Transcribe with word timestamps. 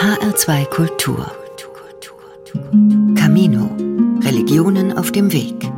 HR2 0.00 0.64
Kultur. 0.64 1.30
Camino. 3.16 3.76
Religionen 4.22 4.96
auf 4.96 5.12
dem 5.12 5.30
Weg. 5.30 5.70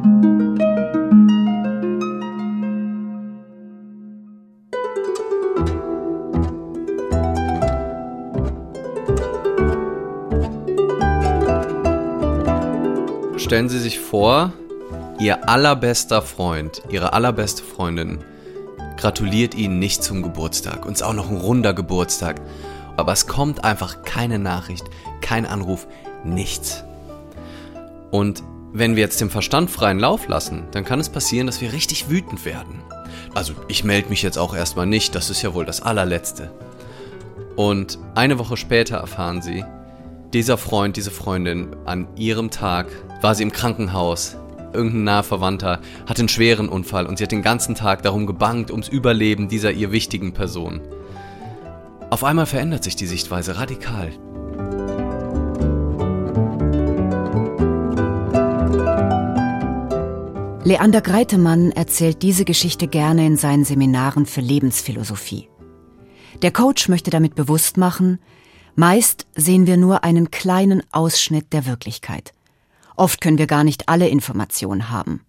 Stellen 13.38 13.68
Sie 13.68 13.80
sich 13.80 13.98
vor, 13.98 14.52
Ihr 15.18 15.48
allerbester 15.48 16.22
Freund, 16.22 16.80
Ihre 16.90 17.12
allerbeste 17.12 17.64
Freundin 17.64 18.20
gratuliert 18.96 19.56
Ihnen 19.56 19.80
nicht 19.80 20.04
zum 20.04 20.22
Geburtstag. 20.22 20.86
Und 20.86 20.92
es 20.92 21.00
ist 21.00 21.06
auch 21.06 21.12
noch 21.12 21.28
ein 21.28 21.38
runder 21.38 21.74
Geburtstag. 21.74 22.40
Aber 22.96 23.12
es 23.12 23.26
kommt 23.26 23.64
einfach 23.64 24.02
keine 24.02 24.38
Nachricht, 24.38 24.84
kein 25.20 25.46
Anruf, 25.46 25.86
nichts. 26.24 26.84
Und 28.10 28.42
wenn 28.72 28.96
wir 28.96 29.02
jetzt 29.02 29.20
dem 29.20 29.30
Verstand 29.30 29.70
freien 29.70 29.98
Lauf 29.98 30.28
lassen, 30.28 30.64
dann 30.72 30.84
kann 30.84 31.00
es 31.00 31.08
passieren, 31.08 31.46
dass 31.46 31.60
wir 31.60 31.72
richtig 31.72 32.08
wütend 32.08 32.44
werden. 32.44 32.82
Also 33.34 33.54
ich 33.68 33.84
melde 33.84 34.08
mich 34.08 34.22
jetzt 34.22 34.38
auch 34.38 34.54
erstmal 34.54 34.86
nicht, 34.86 35.14
das 35.14 35.30
ist 35.30 35.42
ja 35.42 35.54
wohl 35.54 35.64
das 35.64 35.82
allerletzte. 35.82 36.50
Und 37.56 37.98
eine 38.14 38.38
Woche 38.38 38.56
später 38.56 38.96
erfahren 38.96 39.42
sie, 39.42 39.64
dieser 40.32 40.56
Freund, 40.56 40.96
diese 40.96 41.10
Freundin, 41.10 41.76
an 41.84 42.08
ihrem 42.16 42.50
Tag 42.50 42.86
war 43.20 43.34
sie 43.34 43.42
im 43.42 43.52
Krankenhaus. 43.52 44.36
Irgendein 44.72 45.04
naher 45.04 45.22
Verwandter 45.22 45.80
hatte 46.06 46.20
einen 46.22 46.30
schweren 46.30 46.70
Unfall 46.70 47.04
und 47.06 47.18
sie 47.18 47.24
hat 47.24 47.32
den 47.32 47.42
ganzen 47.42 47.74
Tag 47.74 48.02
darum 48.02 48.26
gebangt, 48.26 48.70
ums 48.70 48.88
Überleben 48.88 49.48
dieser 49.48 49.72
ihr 49.72 49.92
wichtigen 49.92 50.32
Person. 50.32 50.80
Auf 52.12 52.24
einmal 52.24 52.44
verändert 52.44 52.84
sich 52.84 52.94
die 52.94 53.06
Sichtweise 53.06 53.56
radikal. 53.56 54.10
Leander 60.62 61.00
Greitemann 61.00 61.70
erzählt 61.70 62.20
diese 62.20 62.44
Geschichte 62.44 62.86
gerne 62.86 63.24
in 63.24 63.38
seinen 63.38 63.64
Seminaren 63.64 64.26
für 64.26 64.42
Lebensphilosophie. 64.42 65.48
Der 66.42 66.50
Coach 66.50 66.90
möchte 66.90 67.10
damit 67.10 67.34
bewusst 67.34 67.78
machen, 67.78 68.18
meist 68.74 69.26
sehen 69.34 69.66
wir 69.66 69.78
nur 69.78 70.04
einen 70.04 70.30
kleinen 70.30 70.82
Ausschnitt 70.92 71.54
der 71.54 71.64
Wirklichkeit. 71.64 72.34
Oft 72.94 73.22
können 73.22 73.38
wir 73.38 73.46
gar 73.46 73.64
nicht 73.64 73.88
alle 73.88 74.10
Informationen 74.10 74.90
haben. 74.90 75.24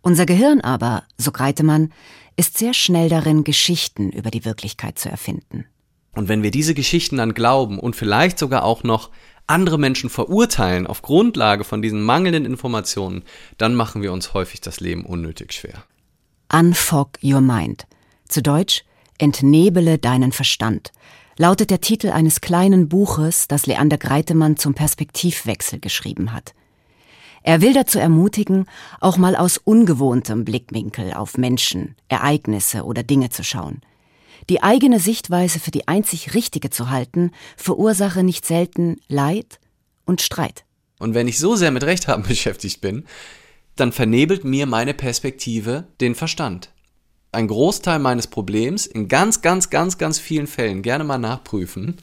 Unser 0.00 0.26
Gehirn 0.26 0.60
aber, 0.60 1.02
so 1.18 1.32
Greitemann, 1.32 1.92
ist 2.36 2.56
sehr 2.56 2.72
schnell 2.72 3.08
darin, 3.08 3.42
Geschichten 3.42 4.10
über 4.10 4.30
die 4.30 4.44
Wirklichkeit 4.44 4.96
zu 4.96 5.08
erfinden. 5.08 5.66
Und 6.12 6.28
wenn 6.28 6.42
wir 6.42 6.50
diese 6.50 6.74
Geschichten 6.74 7.18
dann 7.18 7.34
glauben 7.34 7.78
und 7.78 7.96
vielleicht 7.96 8.38
sogar 8.38 8.64
auch 8.64 8.82
noch 8.82 9.10
andere 9.46 9.78
Menschen 9.78 10.10
verurteilen 10.10 10.86
auf 10.86 11.02
Grundlage 11.02 11.64
von 11.64 11.82
diesen 11.82 12.02
mangelnden 12.02 12.44
Informationen, 12.44 13.24
dann 13.58 13.74
machen 13.74 14.02
wir 14.02 14.12
uns 14.12 14.34
häufig 14.34 14.60
das 14.60 14.80
Leben 14.80 15.04
unnötig 15.04 15.52
schwer. 15.52 15.84
Unfog 16.52 17.10
Your 17.22 17.40
Mind. 17.40 17.86
Zu 18.28 18.42
Deutsch 18.42 18.84
Entnebele 19.18 19.98
deinen 19.98 20.32
Verstand 20.32 20.92
lautet 21.36 21.70
der 21.70 21.80
Titel 21.80 22.10
eines 22.10 22.40
kleinen 22.40 22.88
Buches, 22.88 23.48
das 23.48 23.66
Leander 23.66 23.98
Greitemann 23.98 24.56
zum 24.56 24.74
Perspektivwechsel 24.74 25.78
geschrieben 25.78 26.32
hat. 26.32 26.54
Er 27.42 27.60
will 27.60 27.72
dazu 27.72 27.98
ermutigen, 27.98 28.66
auch 29.00 29.16
mal 29.16 29.36
aus 29.36 29.56
ungewohntem 29.56 30.44
Blickwinkel 30.44 31.14
auf 31.14 31.38
Menschen, 31.38 31.96
Ereignisse 32.08 32.84
oder 32.84 33.02
Dinge 33.02 33.30
zu 33.30 33.42
schauen. 33.42 33.80
Die 34.50 34.64
eigene 34.64 34.98
Sichtweise 34.98 35.60
für 35.60 35.70
die 35.70 35.86
einzig 35.86 36.34
richtige 36.34 36.70
zu 36.70 36.90
halten, 36.90 37.30
verursache 37.56 38.24
nicht 38.24 38.44
selten 38.44 39.00
Leid 39.06 39.60
und 40.04 40.22
Streit. 40.22 40.64
Und 40.98 41.14
wenn 41.14 41.28
ich 41.28 41.38
so 41.38 41.54
sehr 41.54 41.70
mit 41.70 41.84
Rechthaben 41.84 42.24
beschäftigt 42.28 42.80
bin, 42.80 43.04
dann 43.76 43.92
vernebelt 43.92 44.44
mir 44.44 44.66
meine 44.66 44.92
Perspektive 44.92 45.86
den 46.00 46.16
Verstand. 46.16 46.72
Ein 47.30 47.46
Großteil 47.46 48.00
meines 48.00 48.26
Problems, 48.26 48.86
in 48.86 49.06
ganz, 49.06 49.40
ganz, 49.40 49.70
ganz, 49.70 49.98
ganz 49.98 50.18
vielen 50.18 50.48
Fällen, 50.48 50.82
gerne 50.82 51.04
mal 51.04 51.18
nachprüfen, 51.18 51.98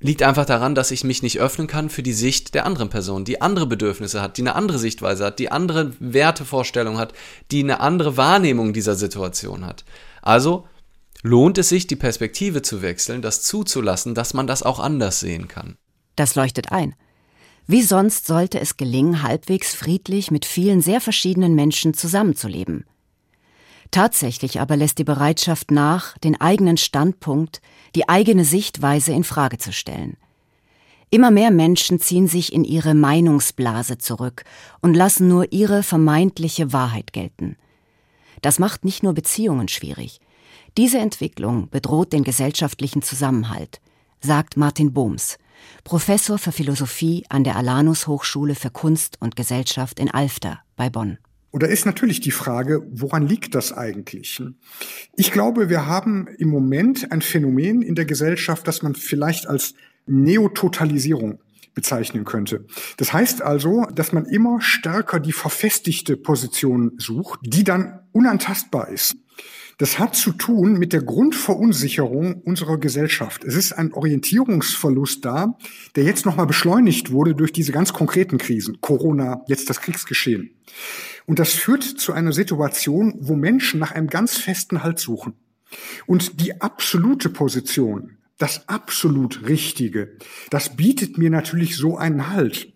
liegt 0.00 0.22
einfach 0.22 0.46
daran, 0.46 0.74
dass 0.74 0.90
ich 0.90 1.04
mich 1.04 1.22
nicht 1.22 1.38
öffnen 1.38 1.66
kann 1.66 1.90
für 1.90 2.02
die 2.02 2.14
Sicht 2.14 2.54
der 2.54 2.64
anderen 2.64 2.88
Person, 2.88 3.26
die 3.26 3.42
andere 3.42 3.66
Bedürfnisse 3.66 4.22
hat, 4.22 4.38
die 4.38 4.42
eine 4.42 4.54
andere 4.54 4.78
Sichtweise 4.78 5.26
hat, 5.26 5.38
die 5.38 5.52
andere 5.52 5.92
Wertevorstellung 6.00 6.96
hat, 6.96 7.12
die 7.50 7.62
eine 7.62 7.80
andere 7.80 8.16
Wahrnehmung 8.16 8.72
dieser 8.72 8.94
Situation 8.94 9.66
hat. 9.66 9.84
Also 10.22 10.66
lohnt 11.22 11.58
es 11.58 11.68
sich, 11.68 11.86
die 11.86 11.96
Perspektive 11.96 12.62
zu 12.62 12.82
wechseln, 12.82 13.22
das 13.22 13.42
zuzulassen, 13.42 14.14
dass 14.14 14.34
man 14.34 14.46
das 14.46 14.62
auch 14.62 14.80
anders 14.80 15.20
sehen 15.20 15.48
kann. 15.48 15.76
Das 16.16 16.34
leuchtet 16.34 16.72
ein. 16.72 16.94
Wie 17.66 17.82
sonst 17.82 18.26
sollte 18.26 18.60
es 18.60 18.76
gelingen, 18.76 19.22
halbwegs 19.22 19.74
friedlich 19.74 20.30
mit 20.30 20.44
vielen 20.44 20.80
sehr 20.80 21.00
verschiedenen 21.00 21.54
Menschen 21.54 21.94
zusammenzuleben. 21.94 22.84
Tatsächlich 23.92 24.58
aber 24.58 24.76
lässt 24.76 24.98
die 24.98 25.04
Bereitschaft 25.04 25.70
nach, 25.70 26.16
den 26.18 26.40
eigenen 26.40 26.76
Standpunkt, 26.76 27.60
die 27.94 28.08
eigene 28.08 28.44
Sichtweise 28.44 29.12
in 29.12 29.22
Frage 29.22 29.58
zu 29.58 29.72
stellen. 29.72 30.16
Immer 31.10 31.30
mehr 31.30 31.50
Menschen 31.50 32.00
ziehen 32.00 32.26
sich 32.26 32.54
in 32.54 32.64
ihre 32.64 32.94
Meinungsblase 32.94 33.98
zurück 33.98 34.44
und 34.80 34.94
lassen 34.94 35.28
nur 35.28 35.52
ihre 35.52 35.82
vermeintliche 35.82 36.72
Wahrheit 36.72 37.12
gelten. 37.12 37.56
Das 38.40 38.58
macht 38.58 38.86
nicht 38.86 39.02
nur 39.02 39.12
Beziehungen 39.12 39.68
schwierig, 39.68 40.20
diese 40.78 40.98
Entwicklung 40.98 41.68
bedroht 41.70 42.12
den 42.12 42.24
gesellschaftlichen 42.24 43.02
Zusammenhalt, 43.02 43.80
sagt 44.20 44.56
Martin 44.56 44.92
Bohms, 44.92 45.36
Professor 45.84 46.38
für 46.38 46.52
Philosophie 46.52 47.24
an 47.28 47.44
der 47.44 47.56
Alanus 47.56 48.06
Hochschule 48.06 48.54
für 48.54 48.70
Kunst 48.70 49.16
und 49.20 49.36
Gesellschaft 49.36 49.98
in 49.98 50.10
Alfter 50.10 50.60
bei 50.76 50.90
Bonn. 50.90 51.18
Und 51.50 51.62
da 51.62 51.66
ist 51.66 51.84
natürlich 51.84 52.20
die 52.20 52.30
Frage, 52.30 52.82
woran 52.90 53.26
liegt 53.26 53.54
das 53.54 53.72
eigentlich? 53.74 54.42
Ich 55.16 55.32
glaube, 55.32 55.68
wir 55.68 55.86
haben 55.86 56.26
im 56.38 56.48
Moment 56.48 57.12
ein 57.12 57.20
Phänomen 57.20 57.82
in 57.82 57.94
der 57.94 58.06
Gesellschaft, 58.06 58.66
das 58.66 58.82
man 58.82 58.94
vielleicht 58.94 59.46
als 59.46 59.74
Neototalisierung 60.06 61.40
bezeichnen 61.74 62.24
könnte. 62.24 62.64
Das 62.96 63.12
heißt 63.12 63.42
also, 63.42 63.84
dass 63.94 64.12
man 64.12 64.24
immer 64.24 64.60
stärker 64.60 65.20
die 65.20 65.32
verfestigte 65.32 66.16
Position 66.16 66.92
sucht, 66.98 67.40
die 67.44 67.64
dann 67.64 68.00
unantastbar 68.12 68.88
ist. 68.88 69.14
Das 69.78 69.98
hat 69.98 70.14
zu 70.14 70.32
tun 70.32 70.74
mit 70.74 70.92
der 70.92 71.02
Grundverunsicherung 71.02 72.42
unserer 72.42 72.78
Gesellschaft. 72.78 73.44
Es 73.44 73.54
ist 73.54 73.72
ein 73.72 73.92
Orientierungsverlust 73.92 75.24
da, 75.24 75.56
der 75.96 76.04
jetzt 76.04 76.26
nochmal 76.26 76.46
beschleunigt 76.46 77.10
wurde 77.10 77.34
durch 77.34 77.52
diese 77.52 77.72
ganz 77.72 77.92
konkreten 77.92 78.38
Krisen. 78.38 78.80
Corona, 78.80 79.42
jetzt 79.48 79.70
das 79.70 79.80
Kriegsgeschehen. 79.80 80.50
Und 81.26 81.38
das 81.38 81.52
führt 81.52 81.82
zu 81.82 82.12
einer 82.12 82.32
Situation, 82.32 83.14
wo 83.18 83.34
Menschen 83.34 83.80
nach 83.80 83.92
einem 83.92 84.08
ganz 84.08 84.36
festen 84.36 84.82
Halt 84.82 84.98
suchen. 84.98 85.34
Und 86.06 86.40
die 86.40 86.60
absolute 86.60 87.30
Position, 87.30 88.18
das 88.38 88.68
absolut 88.68 89.48
Richtige, 89.48 90.16
das 90.50 90.76
bietet 90.76 91.16
mir 91.16 91.30
natürlich 91.30 91.76
so 91.76 91.96
einen 91.96 92.30
Halt. 92.30 92.72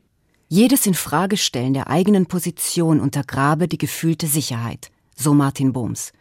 Jedes 0.49 0.87
Infragestellen 0.87 1.75
der 1.75 1.91
eigenen 1.91 2.27
Position 2.27 3.01
untergrabe 3.01 3.67
die 3.67 3.79
gefühlte 3.79 4.29
Sicherheit, 4.29 4.91
so 5.17 5.35
Martin 5.35 5.73
Bohms. 5.73 6.13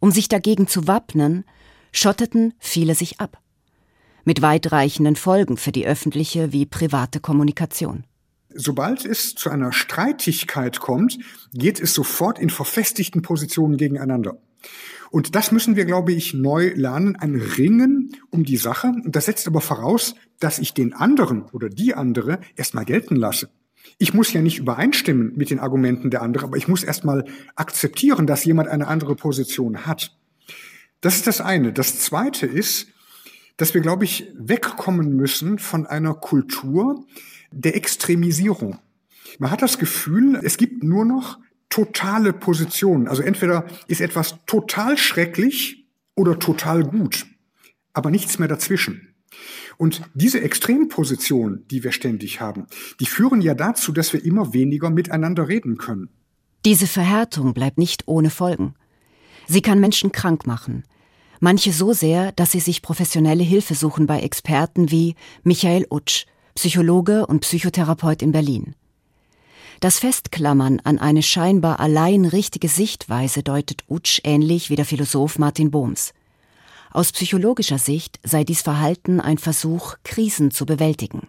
Um 0.00 0.10
sich 0.10 0.28
dagegen 0.28 0.66
zu 0.66 0.86
wappnen, 0.86 1.44
schotteten 1.92 2.54
viele 2.58 2.94
sich 2.94 3.20
ab. 3.20 3.40
Mit 4.24 4.42
weitreichenden 4.42 5.16
Folgen 5.16 5.56
für 5.56 5.72
die 5.72 5.86
öffentliche 5.86 6.52
wie 6.52 6.66
private 6.66 7.20
Kommunikation. 7.20 8.04
Sobald 8.54 9.04
es 9.04 9.34
zu 9.34 9.50
einer 9.50 9.72
Streitigkeit 9.72 10.80
kommt, 10.80 11.18
geht 11.52 11.80
es 11.80 11.94
sofort 11.94 12.38
in 12.38 12.50
verfestigten 12.50 13.22
Positionen 13.22 13.76
gegeneinander. 13.76 14.38
Und 15.10 15.34
das 15.34 15.52
müssen 15.52 15.76
wir, 15.76 15.84
glaube 15.84 16.12
ich, 16.12 16.34
neu 16.34 16.72
lernen, 16.74 17.16
ein 17.16 17.36
Ringen 17.36 18.16
um 18.30 18.44
die 18.44 18.56
Sache. 18.56 18.88
Und 18.88 19.16
das 19.16 19.26
setzt 19.26 19.46
aber 19.46 19.60
voraus, 19.60 20.14
dass 20.40 20.58
ich 20.58 20.74
den 20.74 20.92
anderen 20.92 21.44
oder 21.52 21.68
die 21.68 21.94
andere 21.94 22.40
erstmal 22.56 22.84
gelten 22.84 23.16
lasse. 23.16 23.48
Ich 23.96 24.12
muss 24.14 24.32
ja 24.32 24.42
nicht 24.42 24.58
übereinstimmen 24.58 25.32
mit 25.36 25.50
den 25.50 25.58
Argumenten 25.58 26.10
der 26.10 26.22
anderen, 26.22 26.48
aber 26.48 26.56
ich 26.56 26.68
muss 26.68 26.84
erstmal 26.84 27.24
akzeptieren, 27.56 28.26
dass 28.26 28.44
jemand 28.44 28.68
eine 28.68 28.86
andere 28.86 29.16
Position 29.16 29.86
hat. 29.86 30.16
Das 31.00 31.16
ist 31.16 31.26
das 31.26 31.40
eine. 31.40 31.72
Das 31.72 32.00
zweite 32.00 32.46
ist, 32.46 32.88
dass 33.56 33.74
wir, 33.74 33.80
glaube 33.80 34.04
ich, 34.04 34.32
wegkommen 34.36 35.16
müssen 35.16 35.58
von 35.58 35.86
einer 35.86 36.14
Kultur 36.14 37.04
der 37.50 37.76
Extremisierung. 37.76 38.78
Man 39.38 39.50
hat 39.50 39.62
das 39.62 39.78
Gefühl, 39.78 40.40
es 40.42 40.56
gibt 40.56 40.82
nur 40.82 41.04
noch 41.04 41.38
totale 41.68 42.32
Positionen. 42.32 43.08
Also 43.08 43.22
entweder 43.22 43.66
ist 43.86 44.00
etwas 44.00 44.36
total 44.46 44.96
schrecklich 44.96 45.86
oder 46.14 46.38
total 46.38 46.84
gut, 46.84 47.26
aber 47.92 48.10
nichts 48.10 48.38
mehr 48.38 48.48
dazwischen. 48.48 49.07
Und 49.78 50.02
diese 50.14 50.40
Extremposition, 50.40 51.64
die 51.70 51.84
wir 51.84 51.92
ständig 51.92 52.40
haben, 52.40 52.66
die 53.00 53.06
führen 53.06 53.40
ja 53.40 53.54
dazu, 53.54 53.92
dass 53.92 54.12
wir 54.12 54.24
immer 54.24 54.52
weniger 54.52 54.90
miteinander 54.90 55.48
reden 55.48 55.78
können. 55.78 56.10
Diese 56.64 56.88
Verhärtung 56.88 57.54
bleibt 57.54 57.78
nicht 57.78 58.02
ohne 58.06 58.28
Folgen. 58.30 58.74
Sie 59.46 59.62
kann 59.62 59.80
Menschen 59.80 60.10
krank 60.10 60.46
machen. 60.46 60.82
Manche 61.40 61.72
so 61.72 61.92
sehr, 61.92 62.32
dass 62.32 62.50
sie 62.50 62.60
sich 62.60 62.82
professionelle 62.82 63.44
Hilfe 63.44 63.76
suchen 63.76 64.06
bei 64.06 64.20
Experten 64.20 64.90
wie 64.90 65.14
Michael 65.44 65.86
Utsch, 65.88 66.26
Psychologe 66.56 67.26
und 67.26 67.40
Psychotherapeut 67.40 68.20
in 68.20 68.32
Berlin. 68.32 68.74
Das 69.78 70.00
Festklammern 70.00 70.80
an 70.82 70.98
eine 70.98 71.22
scheinbar 71.22 71.78
allein 71.78 72.24
richtige 72.24 72.66
Sichtweise 72.66 73.44
deutet 73.44 73.84
Utsch 73.86 74.20
ähnlich 74.24 74.70
wie 74.70 74.76
der 74.76 74.84
Philosoph 74.84 75.38
Martin 75.38 75.70
Bohms. 75.70 76.12
Aus 76.90 77.12
psychologischer 77.12 77.78
Sicht 77.78 78.18
sei 78.24 78.44
dies 78.44 78.62
Verhalten 78.62 79.20
ein 79.20 79.38
Versuch, 79.38 79.96
Krisen 80.04 80.50
zu 80.50 80.66
bewältigen. 80.66 81.28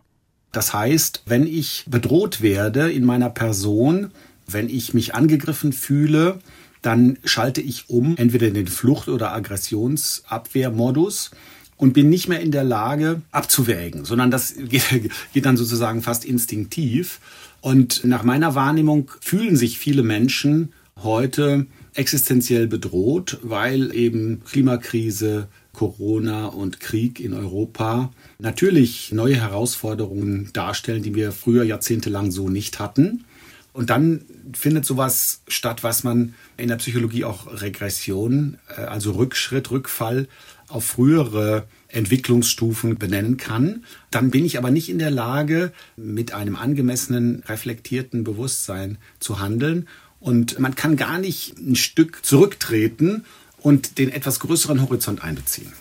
Das 0.52 0.74
heißt, 0.74 1.24
wenn 1.26 1.46
ich 1.46 1.86
bedroht 1.88 2.42
werde 2.42 2.92
in 2.92 3.06
meiner 3.06 3.30
Person, 3.30 4.12
wenn 4.48 4.70
ich 4.70 4.94
mich 4.94 5.14
angegriffen 5.14 5.74
fühle, 5.74 6.40
dann 6.82 7.18
schalte 7.24 7.62
ich 7.62 7.90
um, 7.90 8.16
entweder 8.18 8.48
in 8.48 8.54
den 8.54 8.68
Flucht- 8.68 9.10
oder 9.10 9.34
Aggressionsabwehrmodus 9.34 11.32
und 11.78 11.94
bin 11.94 12.10
nicht 12.10 12.28
mehr 12.28 12.40
in 12.40 12.52
der 12.52 12.64
Lage 12.64 13.22
abzuwägen, 13.32 14.06
sondern 14.06 14.32
das 14.32 14.56
geht, 14.70 15.12
geht, 15.34 15.46
dann 15.46 15.58
sozusagen 15.58 16.02
fast 16.02 16.26
instinktiv. 16.26 17.20
Und 17.62 18.06
nach 18.06 18.24
meiner 18.24 18.56
Wahrnehmung 18.56 19.12
fühlen 19.20 19.56
sich 19.56 19.78
viele 19.78 20.04
Menschen 20.04 20.74
heute 21.04 21.68
existenziell 21.94 22.68
bedroht, 22.68 23.40
weil 23.42 23.94
eben 23.96 24.44
Klimakrise, 24.44 25.48
Corona 25.74 26.48
und 26.48 26.80
Krieg 26.80 27.20
in 27.20 27.34
Europa 27.34 28.12
natürlich 28.40 29.12
neue 29.12 29.36
Herausforderungen 29.36 30.50
darstellen, 30.54 31.04
die 31.04 31.16
wir 31.16 31.32
früher 31.32 31.64
jahrzehntelang 31.64 32.32
so 32.32 32.50
nicht 32.50 32.80
hatten. 32.80 33.26
Und 33.72 33.90
dann 33.90 34.22
findet 34.54 34.86
sowas 34.86 35.42
statt, 35.48 35.84
was 35.84 36.04
man 36.04 36.34
in 36.58 36.70
der 36.70 36.78
Psychologie 36.78 37.24
auch 37.24 37.62
Regression, 37.62 38.58
äh, 38.76 38.82
also 38.82 39.12
Rückschritt, 39.12 39.72
Rückfall 39.72 40.28
auf 40.68 40.86
frühere 40.86 41.66
Entwicklungsstufen 41.88 42.98
benennen 42.98 43.38
kann. 43.38 43.84
Dann 44.12 44.32
bin 44.32 44.46
ich 44.46 44.58
aber 44.58 44.70
nicht 44.70 44.90
in 44.90 45.00
der 45.00 45.12
Lage, 45.12 45.72
mit 45.96 46.34
einem 46.34 46.56
angemessenen, 46.56 47.44
reflektierten 47.48 48.24
Bewusstsein 48.24 48.98
zu 49.20 49.40
handeln. 49.40 49.88
Und 50.20 50.60
man 50.60 50.76
kann 50.76 50.98
gar 50.98 51.18
nicht 51.18 51.58
ein 51.58 51.76
Stück 51.76 52.26
zurücktreten 52.26 53.26
und 53.58 53.98
den 53.98 54.10
etwas 54.10 54.40
größeren 54.40 54.82
Horizont 54.82 55.24
einbeziehen. 55.24 55.74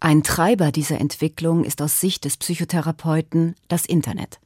Ein 0.00 0.22
Treiber 0.22 0.70
dieser 0.70 1.00
Entwicklung 1.00 1.64
ist 1.64 1.82
aus 1.82 2.00
Sicht 2.00 2.24
des 2.24 2.36
Psychotherapeuten 2.36 3.56
das 3.66 3.84
Internet. 3.84 4.38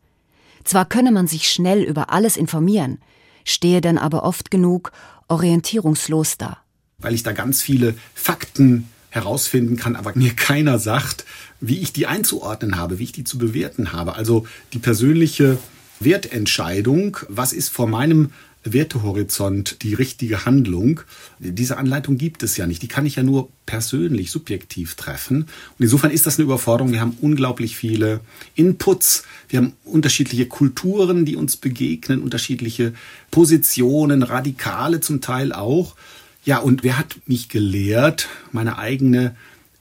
Zwar 0.65 0.87
könne 0.87 1.13
man 1.13 1.27
sich 1.27 1.49
schnell 1.51 1.83
über 1.83 2.11
alles 2.11 2.37
informieren, 2.37 2.99
stehe 3.45 3.81
dann 3.81 3.99
aber 3.99 4.23
oft 4.23 4.51
genug 4.51 4.93
orientierungslos 5.29 6.39
da. 6.39 6.59
Weil 6.99 7.15
ich 7.15 7.23
da 7.23 7.33
ganz 7.33 7.61
viele 7.61 7.95
Fakten 8.15 8.89
herausfinden 9.11 9.77
kann, 9.77 9.95
aber 9.95 10.13
mir 10.15 10.35
keiner 10.35 10.79
sagt, 10.79 11.27
wie 11.61 11.81
ich 11.81 11.93
die 11.93 12.07
einzuordnen 12.07 12.77
habe, 12.77 12.99
wie 12.99 13.05
ich 13.05 13.13
die 13.13 13.25
zu 13.25 13.37
bewerten 13.37 13.93
habe. 13.93 14.15
Also 14.15 14.47
die 14.73 14.79
persönliche 14.79 15.59
Wertentscheidung, 16.01 17.19
was 17.29 17.53
ist 17.53 17.69
vor 17.69 17.87
meinem 17.87 18.31
Wertehorizont 18.65 19.83
die 19.83 19.95
richtige 19.95 20.45
Handlung. 20.45 21.01
Diese 21.39 21.79
Anleitung 21.79 22.17
gibt 22.17 22.43
es 22.43 22.57
ja 22.57 22.67
nicht. 22.67 22.83
Die 22.83 22.89
kann 22.89 23.07
ich 23.07 23.17
ja 23.17 23.23
nur 23.23 23.49
persönlich, 23.67 24.31
subjektiv 24.31 24.95
treffen. 24.95 25.43
Und 25.43 25.85
insofern 25.85 26.11
ist 26.11 26.27
das 26.27 26.39
eine 26.39 26.45
Überforderung. 26.45 26.93
Wir 26.93 27.01
haben 27.01 27.17
unglaublich 27.21 27.77
viele 27.77 28.21
Inputs. 28.55 29.25
Wir 29.49 29.59
haben 29.59 29.73
unterschiedliche 29.85 30.47
Kulturen, 30.47 31.25
die 31.25 31.37
uns 31.37 31.57
begegnen, 31.57 32.23
unterschiedliche 32.23 32.95
Positionen, 33.31 34.23
Radikale 34.23 35.01
zum 35.01 35.21
Teil 35.21 35.53
auch. 35.53 35.97
Ja, 36.45 36.59
und 36.59 36.83
wer 36.83 36.99
hat 36.99 37.17
mich 37.27 37.49
gelehrt, 37.49 38.29
meine 38.53 38.79
eigene 38.79 39.37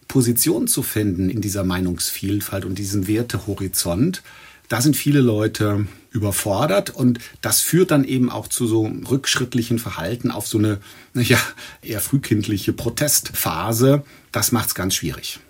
Position 0.07 0.67
zu 0.67 0.83
finden 0.83 1.29
in 1.29 1.41
dieser 1.41 1.63
Meinungsvielfalt 1.63 2.65
und 2.65 2.77
diesem 2.77 3.07
Wertehorizont? 3.07 4.21
Da 4.71 4.79
sind 4.79 4.95
viele 4.95 5.19
Leute 5.19 5.85
überfordert 6.12 6.91
und 6.91 7.19
das 7.41 7.59
führt 7.59 7.91
dann 7.91 8.06
eben 8.06 8.29
auch 8.29 8.47
zu 8.47 8.68
so 8.68 8.89
rückschrittlichen 9.09 9.79
Verhalten 9.79 10.31
auf 10.31 10.47
so 10.47 10.59
eine 10.59 10.79
ja, 11.13 11.38
eher 11.81 12.00
frühkindliche 12.00 12.71
Protestphase. 12.71 14.06
Das 14.31 14.53
macht 14.53 14.69
es 14.69 14.75
ganz 14.75 14.95
schwierig. 14.95 15.41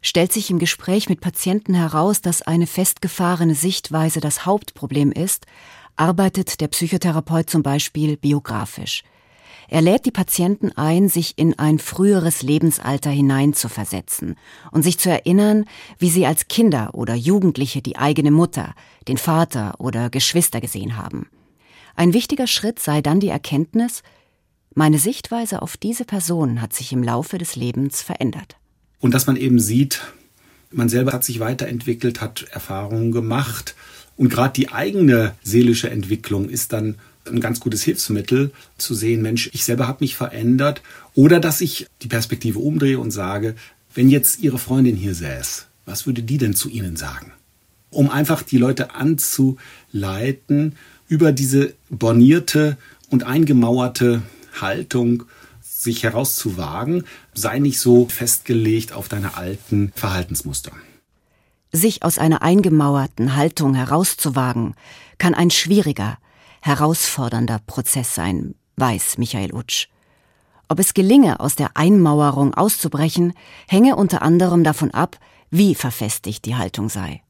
Stellt 0.00 0.32
sich 0.32 0.48
im 0.48 0.58
Gespräch 0.58 1.10
mit 1.10 1.20
Patienten 1.20 1.74
heraus, 1.74 2.22
dass 2.22 2.40
eine 2.40 2.66
festgefahrene 2.66 3.54
Sichtweise 3.54 4.20
das 4.20 4.46
Hauptproblem 4.46 5.12
ist, 5.12 5.44
arbeitet 5.96 6.62
der 6.62 6.68
Psychotherapeut 6.68 7.50
zum 7.50 7.62
Beispiel 7.62 8.16
biografisch– 8.16 9.02
er 9.68 9.80
lädt 9.80 10.06
die 10.06 10.10
Patienten 10.10 10.72
ein, 10.72 11.08
sich 11.08 11.34
in 11.36 11.58
ein 11.58 11.78
früheres 11.78 12.42
Lebensalter 12.42 13.10
hineinzuversetzen 13.10 14.36
und 14.70 14.82
sich 14.82 14.98
zu 14.98 15.10
erinnern, 15.10 15.64
wie 15.98 16.10
sie 16.10 16.26
als 16.26 16.48
Kinder 16.48 16.90
oder 16.94 17.14
Jugendliche 17.14 17.82
die 17.82 17.96
eigene 17.96 18.30
Mutter, 18.30 18.74
den 19.08 19.18
Vater 19.18 19.74
oder 19.78 20.10
Geschwister 20.10 20.60
gesehen 20.60 20.96
haben. 20.96 21.28
Ein 21.96 22.12
wichtiger 22.12 22.46
Schritt 22.46 22.78
sei 22.78 23.00
dann 23.02 23.20
die 23.20 23.28
Erkenntnis, 23.28 24.02
meine 24.74 24.98
Sichtweise 24.98 25.62
auf 25.62 25.78
diese 25.78 26.04
Person 26.04 26.60
hat 26.60 26.74
sich 26.74 26.92
im 26.92 27.02
Laufe 27.02 27.38
des 27.38 27.56
Lebens 27.56 28.02
verändert. 28.02 28.56
Und 29.00 29.14
dass 29.14 29.26
man 29.26 29.36
eben 29.36 29.58
sieht, 29.58 30.02
man 30.70 30.90
selber 30.90 31.12
hat 31.12 31.24
sich 31.24 31.40
weiterentwickelt, 31.40 32.20
hat 32.20 32.46
Erfahrungen 32.50 33.10
gemacht 33.10 33.74
und 34.16 34.28
gerade 34.28 34.52
die 34.52 34.70
eigene 34.70 35.34
seelische 35.42 35.88
Entwicklung 35.90 36.50
ist 36.50 36.74
dann 36.74 36.96
ein 37.26 37.40
ganz 37.40 37.60
gutes 37.60 37.82
Hilfsmittel 37.82 38.52
zu 38.78 38.94
sehen, 38.94 39.22
Mensch, 39.22 39.50
ich 39.52 39.64
selber 39.64 39.88
habe 39.88 39.98
mich 40.00 40.16
verändert 40.16 40.82
oder 41.14 41.40
dass 41.40 41.60
ich 41.60 41.86
die 42.02 42.08
Perspektive 42.08 42.58
umdrehe 42.58 42.98
und 42.98 43.10
sage, 43.10 43.54
wenn 43.94 44.08
jetzt 44.08 44.40
Ihre 44.40 44.58
Freundin 44.58 44.96
hier 44.96 45.14
säß, 45.14 45.66
was 45.86 46.06
würde 46.06 46.22
die 46.22 46.38
denn 46.38 46.54
zu 46.54 46.68
Ihnen 46.68 46.96
sagen? 46.96 47.32
Um 47.90 48.10
einfach 48.10 48.42
die 48.42 48.58
Leute 48.58 48.94
anzuleiten, 48.94 50.76
über 51.08 51.32
diese 51.32 51.74
bornierte 51.88 52.76
und 53.10 53.24
eingemauerte 53.24 54.22
Haltung 54.60 55.24
sich 55.62 56.02
herauszuwagen, 56.02 57.04
sei 57.32 57.58
nicht 57.58 57.78
so 57.78 58.06
festgelegt 58.08 58.92
auf 58.92 59.08
deine 59.08 59.36
alten 59.36 59.92
Verhaltensmuster. 59.94 60.72
Sich 61.72 62.02
aus 62.02 62.18
einer 62.18 62.42
eingemauerten 62.42 63.36
Haltung 63.36 63.74
herauszuwagen, 63.74 64.74
kann 65.18 65.34
ein 65.34 65.50
schwieriger, 65.50 66.18
herausfordernder 66.66 67.60
Prozess 67.66 68.14
sein, 68.14 68.54
weiß 68.76 69.18
Michael 69.18 69.54
Utsch. 69.54 69.86
Ob 70.68 70.80
es 70.80 70.94
gelinge, 70.94 71.40
aus 71.40 71.54
der 71.54 71.76
Einmauerung 71.76 72.54
auszubrechen, 72.54 73.34
hänge 73.68 73.96
unter 73.96 74.22
anderem 74.22 74.64
davon 74.64 74.90
ab, 74.90 75.18
wie 75.50 75.74
verfestigt 75.74 76.44
die 76.44 76.56
Haltung 76.56 76.88
sei. 76.88 77.22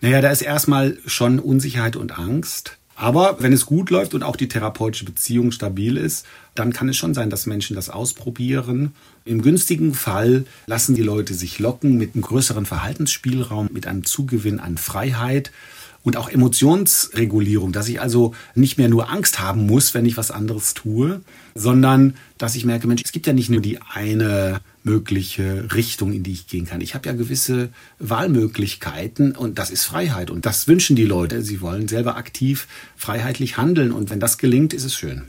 Naja, 0.00 0.20
da 0.20 0.30
ist 0.30 0.42
erstmal 0.42 0.98
schon 1.06 1.38
Unsicherheit 1.38 1.94
und 1.94 2.18
Angst. 2.18 2.78
Aber 2.96 3.36
wenn 3.38 3.54
es 3.54 3.64
gut 3.64 3.88
läuft 3.88 4.12
und 4.12 4.22
auch 4.22 4.36
die 4.36 4.48
therapeutische 4.48 5.06
Beziehung 5.06 5.52
stabil 5.52 5.96
ist, 5.96 6.26
dann 6.54 6.72
kann 6.72 6.88
es 6.88 6.98
schon 6.98 7.14
sein, 7.14 7.30
dass 7.30 7.46
Menschen 7.46 7.74
das 7.74 7.88
ausprobieren. 7.88 8.92
Im 9.24 9.40
günstigen 9.40 9.94
Fall 9.94 10.44
lassen 10.66 10.94
die 10.94 11.02
Leute 11.02 11.32
sich 11.32 11.58
locken 11.58 11.96
mit 11.96 12.14
einem 12.14 12.22
größeren 12.22 12.66
Verhaltensspielraum, 12.66 13.70
mit 13.72 13.86
einem 13.86 14.04
Zugewinn 14.04 14.60
an 14.60 14.76
Freiheit 14.76 15.50
und 16.02 16.16
auch 16.16 16.28
Emotionsregulierung, 16.28 17.72
dass 17.72 17.88
ich 17.88 18.00
also 18.00 18.34
nicht 18.54 18.78
mehr 18.78 18.88
nur 18.88 19.10
Angst 19.10 19.38
haben 19.38 19.66
muss, 19.66 19.92
wenn 19.94 20.06
ich 20.06 20.16
was 20.16 20.30
anderes 20.30 20.74
tue, 20.74 21.20
sondern 21.54 22.14
dass 22.38 22.54
ich 22.54 22.64
merke, 22.64 22.86
Mensch, 22.86 23.02
es 23.04 23.12
gibt 23.12 23.26
ja 23.26 23.32
nicht 23.32 23.50
nur 23.50 23.60
die 23.60 23.80
eine 23.82 24.60
mögliche 24.82 25.68
Richtung, 25.74 26.12
in 26.12 26.22
die 26.22 26.32
ich 26.32 26.46
gehen 26.46 26.64
kann. 26.64 26.80
Ich 26.80 26.94
habe 26.94 27.06
ja 27.08 27.14
gewisse 27.14 27.68
Wahlmöglichkeiten 27.98 29.36
und 29.36 29.58
das 29.58 29.70
ist 29.70 29.84
Freiheit 29.84 30.30
und 30.30 30.46
das 30.46 30.68
wünschen 30.68 30.96
die 30.96 31.04
Leute. 31.04 31.42
Sie 31.42 31.60
wollen 31.60 31.86
selber 31.86 32.16
aktiv 32.16 32.66
freiheitlich 32.96 33.58
handeln 33.58 33.92
und 33.92 34.08
wenn 34.08 34.20
das 34.20 34.38
gelingt, 34.38 34.72
ist 34.72 34.84
es 34.84 34.94
schön. 34.94 35.24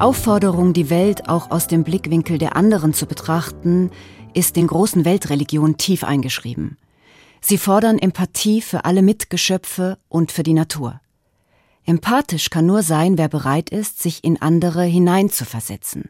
Aufforderung, 0.00 0.72
die 0.72 0.88
Welt 0.88 1.28
auch 1.28 1.50
aus 1.50 1.66
dem 1.66 1.84
Blickwinkel 1.84 2.38
der 2.38 2.56
anderen 2.56 2.94
zu 2.94 3.04
betrachten, 3.04 3.90
ist 4.32 4.56
den 4.56 4.66
großen 4.66 5.04
Weltreligionen 5.04 5.76
tief 5.76 6.04
eingeschrieben. 6.04 6.78
Sie 7.42 7.58
fordern 7.58 7.98
Empathie 7.98 8.62
für 8.62 8.86
alle 8.86 9.02
Mitgeschöpfe 9.02 9.98
und 10.08 10.32
für 10.32 10.42
die 10.42 10.54
Natur. 10.54 11.02
Empathisch 11.84 12.48
kann 12.48 12.64
nur 12.64 12.82
sein, 12.82 13.18
wer 13.18 13.28
bereit 13.28 13.68
ist, 13.68 14.00
sich 14.00 14.24
in 14.24 14.40
andere 14.40 14.84
hineinzuversetzen. 14.84 16.08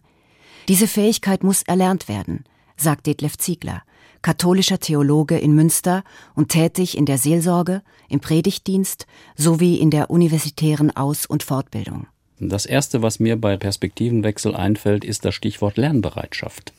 Diese 0.68 0.86
Fähigkeit 0.86 1.42
muss 1.42 1.64
erlernt 1.64 2.08
werden, 2.08 2.44
sagt 2.76 3.08
Detlef 3.08 3.38
Ziegler, 3.38 3.82
katholischer 4.22 4.78
Theologe 4.78 5.36
in 5.36 5.52
Münster 5.52 6.04
und 6.36 6.50
tätig 6.50 6.96
in 6.96 7.06
der 7.06 7.18
Seelsorge, 7.18 7.82
im 8.08 8.20
Predigtdienst 8.20 9.08
sowie 9.34 9.78
in 9.78 9.90
der 9.90 10.10
universitären 10.10 10.94
Aus- 10.94 11.26
und 11.26 11.42
Fortbildung. 11.42 12.06
Das 12.42 12.64
Erste, 12.64 13.02
was 13.02 13.20
mir 13.20 13.36
bei 13.36 13.58
Perspektivenwechsel 13.58 14.54
einfällt, 14.54 15.04
ist 15.04 15.26
das 15.26 15.34
Stichwort 15.34 15.76
Lernbereitschaft. 15.76 16.72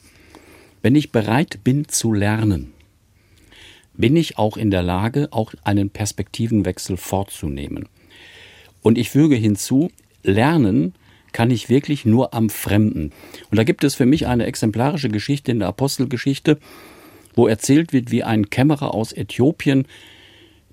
Wenn 0.82 0.96
ich 0.96 1.12
bereit 1.12 1.60
bin 1.64 1.88
zu 1.88 2.14
lernen, 2.14 2.74
bin 3.94 4.16
ich 4.16 4.40
auch 4.40 4.58
in 4.58 4.72
der 4.72 4.82
Lage, 4.82 5.28
auch 5.30 5.54
einen 5.64 5.92
Perspektivenwechsel 5.92 6.98
vorzunehmen. 6.98 7.88
Und 8.82 8.98
ich 8.98 9.12
füge 9.12 9.36
hinzu, 9.36 9.92
lernen 10.24 10.96
kann 11.32 11.52
ich 11.52 11.70
wirklich 11.70 12.06
nur 12.06 12.34
am 12.34 12.50
Fremden. 12.50 13.12
Und 13.52 13.58
da 13.58 13.64
gibt 13.64 13.84
es 13.84 13.94
für 13.94 14.08
mich 14.08 14.26
eine 14.26 14.48
exemplarische 14.48 15.10
Geschichte 15.10 15.52
in 15.52 15.60
der 15.60 15.68
Apostelgeschichte, 15.68 16.58
wo 17.36 17.46
erzählt 17.46 17.94
wird, 17.94 18.10
wie 18.10 18.24
ein 18.24 18.50
Kämmerer 18.50 18.96
aus 18.96 19.14
Äthiopien 19.14 19.86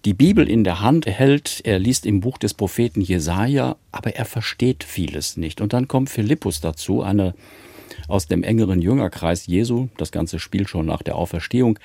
die 0.09 0.15
Bibel 0.15 0.49
in 0.49 0.65
der 0.65 0.81
Hand 0.81 1.05
hält, 1.05 1.61
er 1.65 1.79
liest 1.79 2.07
im 2.07 2.21
Buch 2.21 2.39
des 2.39 2.55
Propheten 2.55 3.03
Jesaja, 3.03 3.77
aber 3.93 4.17
er 4.17 4.25
versteht 4.25 4.83
vieles 4.83 5.37
nicht. 5.37 5.61
Und 5.61 5.75
dann 5.75 5.87
kommt 5.87 6.09
Philippus 6.09 6.63
dazu, 6.63 7.03
einer 7.03 7.35
aus 8.09 8.27
dem 8.27 8.43
engeren 8.43 8.81
Jüngerkreis 8.81 9.47
Jesu, 9.47 9.89
das 9.99 10.11
ganze 10.11 10.39
spielt 10.39 10.71
schon 10.71 10.87
nach 10.87 11.03
der 11.03 11.17
Auferstehung, 11.17 11.79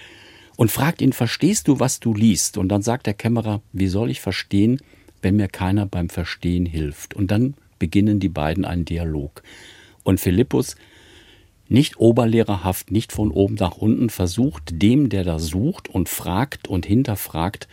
und 0.56 0.72
fragt 0.72 1.02
ihn, 1.02 1.12
verstehst 1.12 1.68
du, 1.68 1.82
was 1.82 2.00
du 2.00 2.14
liest? 2.14 2.58
Und 2.58 2.70
dann 2.70 2.82
sagt 2.82 3.08
der 3.08 3.14
Kämmerer, 3.14 3.62
wie 3.74 3.88
soll 3.88 4.10
ich 4.10 4.22
verstehen, 4.22 4.80
wenn 5.22 5.36
mir 5.36 5.50
keiner 5.50 5.86
beim 5.86 6.08
Verstehen 6.08 6.66
hilft? 6.66 7.16
Und 7.16 7.30
dann 7.30 7.56
beginnen 7.78 8.22
die 8.22 8.30
beiden 8.30 8.64
einen 8.64 8.86
Dialog. 8.86 9.44
Und 10.04 10.22
Philippus 10.22 10.78
nicht 11.68 12.00
oberlehrerhaft, 12.00 12.90
nicht 12.90 13.12
von 13.12 13.32
oben 13.32 13.56
nach 13.56 13.76
unten, 13.76 14.10
versucht 14.10 14.82
dem, 14.82 15.10
der 15.10 15.26
da 15.26 15.40
sucht 15.40 15.90
und 15.90 16.08
fragt 16.08 16.70
und 16.70 16.86
hinterfragt, 16.86 17.68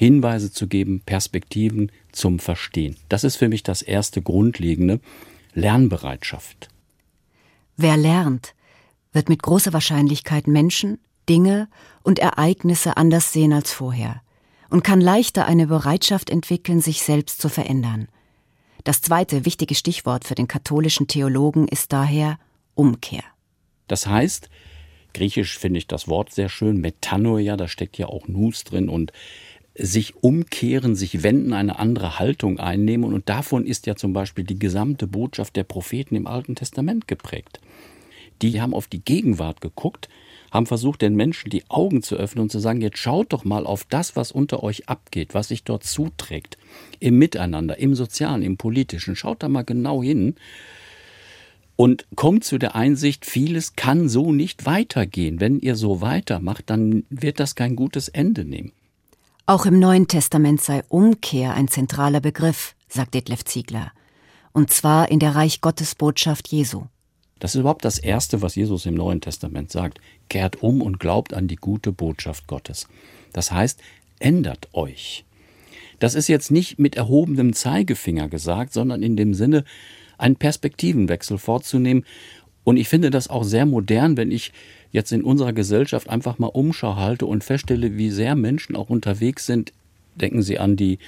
Hinweise 0.00 0.50
zu 0.50 0.66
geben, 0.66 1.02
Perspektiven 1.04 1.92
zum 2.10 2.38
Verstehen. 2.38 2.96
Das 3.10 3.22
ist 3.22 3.36
für 3.36 3.50
mich 3.50 3.62
das 3.62 3.82
erste 3.82 4.22
grundlegende 4.22 4.98
Lernbereitschaft. 5.52 6.70
Wer 7.76 7.98
lernt, 7.98 8.54
wird 9.12 9.28
mit 9.28 9.42
großer 9.42 9.74
Wahrscheinlichkeit 9.74 10.46
Menschen, 10.46 11.00
Dinge 11.28 11.68
und 12.02 12.18
Ereignisse 12.18 12.96
anders 12.96 13.34
sehen 13.34 13.52
als 13.52 13.74
vorher 13.74 14.22
und 14.70 14.82
kann 14.82 15.02
leichter 15.02 15.44
eine 15.44 15.66
Bereitschaft 15.66 16.30
entwickeln, 16.30 16.80
sich 16.80 17.02
selbst 17.02 17.38
zu 17.42 17.50
verändern. 17.50 18.08
Das 18.84 19.02
zweite 19.02 19.44
wichtige 19.44 19.74
Stichwort 19.74 20.24
für 20.24 20.34
den 20.34 20.48
katholischen 20.48 21.08
Theologen 21.08 21.68
ist 21.68 21.92
daher 21.92 22.38
Umkehr. 22.74 23.24
Das 23.86 24.06
heißt, 24.06 24.48
griechisch 25.12 25.58
finde 25.58 25.76
ich 25.76 25.88
das 25.88 26.08
Wort 26.08 26.32
sehr 26.32 26.48
schön, 26.48 26.80
Metanoia, 26.80 27.58
da 27.58 27.68
steckt 27.68 27.98
ja 27.98 28.06
auch 28.06 28.28
Nus 28.28 28.64
drin 28.64 28.88
und 28.88 29.12
sich 29.80 30.16
umkehren, 30.22 30.94
sich 30.94 31.22
wenden, 31.22 31.52
eine 31.52 31.78
andere 31.78 32.18
Haltung 32.18 32.58
einnehmen. 32.58 33.12
Und 33.12 33.28
davon 33.28 33.64
ist 33.64 33.86
ja 33.86 33.96
zum 33.96 34.12
Beispiel 34.12 34.44
die 34.44 34.58
gesamte 34.58 35.06
Botschaft 35.06 35.56
der 35.56 35.64
Propheten 35.64 36.16
im 36.16 36.26
Alten 36.26 36.54
Testament 36.54 37.08
geprägt. 37.08 37.60
Die 38.42 38.60
haben 38.60 38.74
auf 38.74 38.86
die 38.86 39.02
Gegenwart 39.02 39.60
geguckt, 39.60 40.08
haben 40.50 40.66
versucht, 40.66 41.02
den 41.02 41.14
Menschen 41.14 41.50
die 41.50 41.64
Augen 41.68 42.02
zu 42.02 42.16
öffnen 42.16 42.42
und 42.42 42.52
zu 42.52 42.58
sagen, 42.58 42.80
jetzt 42.80 42.98
schaut 42.98 43.32
doch 43.32 43.44
mal 43.44 43.66
auf 43.66 43.84
das, 43.84 44.16
was 44.16 44.32
unter 44.32 44.62
euch 44.62 44.88
abgeht, 44.88 45.34
was 45.34 45.48
sich 45.48 45.64
dort 45.64 45.84
zuträgt, 45.84 46.58
im 46.98 47.18
Miteinander, 47.18 47.78
im 47.78 47.94
sozialen, 47.94 48.42
im 48.42 48.56
politischen. 48.56 49.14
Schaut 49.14 49.42
da 49.42 49.48
mal 49.48 49.62
genau 49.62 50.02
hin 50.02 50.34
und 51.76 52.06
kommt 52.16 52.44
zu 52.44 52.58
der 52.58 52.74
Einsicht, 52.74 53.24
vieles 53.24 53.76
kann 53.76 54.08
so 54.08 54.32
nicht 54.32 54.66
weitergehen. 54.66 55.40
Wenn 55.40 55.60
ihr 55.60 55.76
so 55.76 56.00
weitermacht, 56.00 56.68
dann 56.68 57.04
wird 57.10 57.40
das 57.40 57.54
kein 57.54 57.76
gutes 57.76 58.08
Ende 58.08 58.44
nehmen. 58.44 58.72
Auch 59.50 59.66
im 59.66 59.80
Neuen 59.80 60.06
Testament 60.06 60.60
sei 60.60 60.84
Umkehr 60.88 61.54
ein 61.54 61.66
zentraler 61.66 62.20
Begriff, 62.20 62.76
sagt 62.86 63.14
Detlef 63.14 63.44
Ziegler. 63.44 63.90
Und 64.52 64.70
zwar 64.70 65.10
in 65.10 65.18
der 65.18 65.34
Reich 65.34 65.60
Gottes 65.60 65.96
Botschaft 65.96 66.46
Jesu. 66.46 66.84
Das 67.40 67.56
ist 67.56 67.60
überhaupt 67.62 67.84
das 67.84 67.98
Erste, 67.98 68.42
was 68.42 68.54
Jesus 68.54 68.86
im 68.86 68.94
Neuen 68.94 69.20
Testament 69.20 69.72
sagt. 69.72 70.00
Kehrt 70.28 70.62
um 70.62 70.80
und 70.80 71.00
glaubt 71.00 71.34
an 71.34 71.48
die 71.48 71.56
gute 71.56 71.90
Botschaft 71.90 72.46
Gottes. 72.46 72.86
Das 73.32 73.50
heißt, 73.50 73.80
ändert 74.20 74.68
euch. 74.72 75.24
Das 75.98 76.14
ist 76.14 76.28
jetzt 76.28 76.52
nicht 76.52 76.78
mit 76.78 76.94
erhobenem 76.94 77.52
Zeigefinger 77.52 78.28
gesagt, 78.28 78.72
sondern 78.72 79.02
in 79.02 79.16
dem 79.16 79.34
Sinne, 79.34 79.64
einen 80.16 80.36
Perspektivenwechsel 80.36 81.38
vorzunehmen. 81.38 82.04
Und 82.70 82.76
ich 82.76 82.88
finde 82.88 83.10
das 83.10 83.28
auch 83.28 83.42
sehr 83.42 83.66
modern, 83.66 84.16
wenn 84.16 84.30
ich 84.30 84.52
jetzt 84.92 85.10
in 85.10 85.24
unserer 85.24 85.52
Gesellschaft 85.52 86.08
einfach 86.08 86.38
mal 86.38 86.46
Umschau 86.46 86.94
halte 86.94 87.26
und 87.26 87.42
feststelle, 87.42 87.96
wie 87.96 88.10
sehr 88.10 88.36
Menschen 88.36 88.76
auch 88.76 88.90
unterwegs 88.90 89.44
sind. 89.44 89.72
Denken 90.14 90.40
Sie 90.40 90.60
an 90.60 90.76
die 90.76 91.00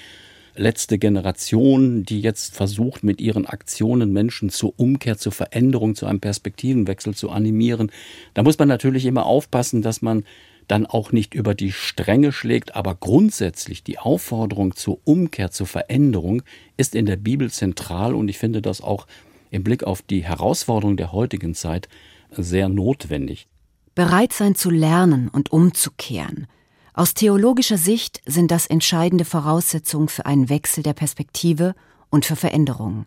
letzte 0.56 0.98
Generation, 0.98 2.02
die 2.02 2.20
jetzt 2.20 2.56
versucht, 2.56 3.04
mit 3.04 3.20
ihren 3.20 3.46
Aktionen 3.46 4.12
Menschen 4.12 4.50
zur 4.50 4.74
Umkehr, 4.76 5.18
zur 5.18 5.30
Veränderung, 5.30 5.94
zu 5.94 6.06
einem 6.06 6.18
Perspektivenwechsel 6.18 7.14
zu 7.14 7.30
animieren. 7.30 7.92
Da 8.34 8.42
muss 8.42 8.58
man 8.58 8.66
natürlich 8.66 9.06
immer 9.06 9.24
aufpassen, 9.24 9.82
dass 9.82 10.02
man 10.02 10.24
dann 10.66 10.84
auch 10.84 11.12
nicht 11.12 11.32
über 11.32 11.54
die 11.54 11.70
Stränge 11.70 12.32
schlägt, 12.32 12.74
aber 12.74 12.96
grundsätzlich 12.96 13.84
die 13.84 14.00
Aufforderung 14.00 14.74
zur 14.74 14.98
Umkehr, 15.04 15.52
zur 15.52 15.68
Veränderung 15.68 16.42
ist 16.76 16.96
in 16.96 17.06
der 17.06 17.16
Bibel 17.16 17.52
zentral 17.52 18.16
und 18.16 18.26
ich 18.26 18.38
finde 18.38 18.62
das 18.62 18.80
auch 18.80 19.06
im 19.52 19.62
Blick 19.62 19.84
auf 19.84 20.02
die 20.02 20.24
Herausforderung 20.24 20.96
der 20.96 21.12
heutigen 21.12 21.54
Zeit 21.54 21.88
sehr 22.30 22.68
notwendig. 22.68 23.46
Bereit 23.94 24.32
sein 24.32 24.54
zu 24.54 24.70
lernen 24.70 25.28
und 25.28 25.52
umzukehren. 25.52 26.46
Aus 26.94 27.14
theologischer 27.14 27.78
Sicht 27.78 28.22
sind 28.26 28.50
das 28.50 28.66
entscheidende 28.66 29.24
Voraussetzungen 29.24 30.08
für 30.08 30.26
einen 30.26 30.48
Wechsel 30.48 30.82
der 30.82 30.94
Perspektive 30.94 31.74
und 32.10 32.24
für 32.24 32.36
Veränderungen. 32.36 33.06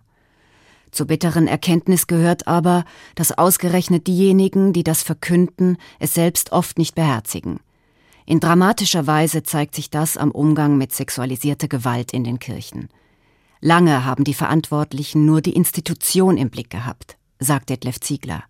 Zur 0.92 1.08
bitteren 1.08 1.48
Erkenntnis 1.48 2.08
gehört 2.08 2.48
aber, 2.48 2.86
dass 3.16 3.38
ausgerechnet 3.38 4.08
diejenigen, 4.08 4.72
die 4.72 4.84
das 4.84 5.04
verkünden, 5.04 5.78
es 6.00 6.14
selbst 6.14 6.52
oft 6.52 6.78
nicht 6.78 6.96
beherzigen. 6.96 7.60
In 8.26 8.40
dramatischer 8.40 9.06
Weise 9.06 9.44
zeigt 9.44 9.76
sich 9.76 9.90
das 9.90 10.16
am 10.16 10.32
Umgang 10.32 10.78
mit 10.78 10.94
sexualisierter 10.94 11.68
Gewalt 11.68 12.14
in 12.14 12.24
den 12.24 12.40
Kirchen. 12.40 12.90
Lange 13.66 14.06
haben 14.06 14.24
die 14.26 14.36
Verantwortlichen 14.36 15.26
nur 15.26 15.42
die 15.42 15.54
Institution 15.56 16.38
im 16.38 16.52
Blick 16.52 16.70
gehabt, 16.70 17.18
sagt 17.40 17.72
Detlef 17.72 18.00
Ziegler. 18.00 18.44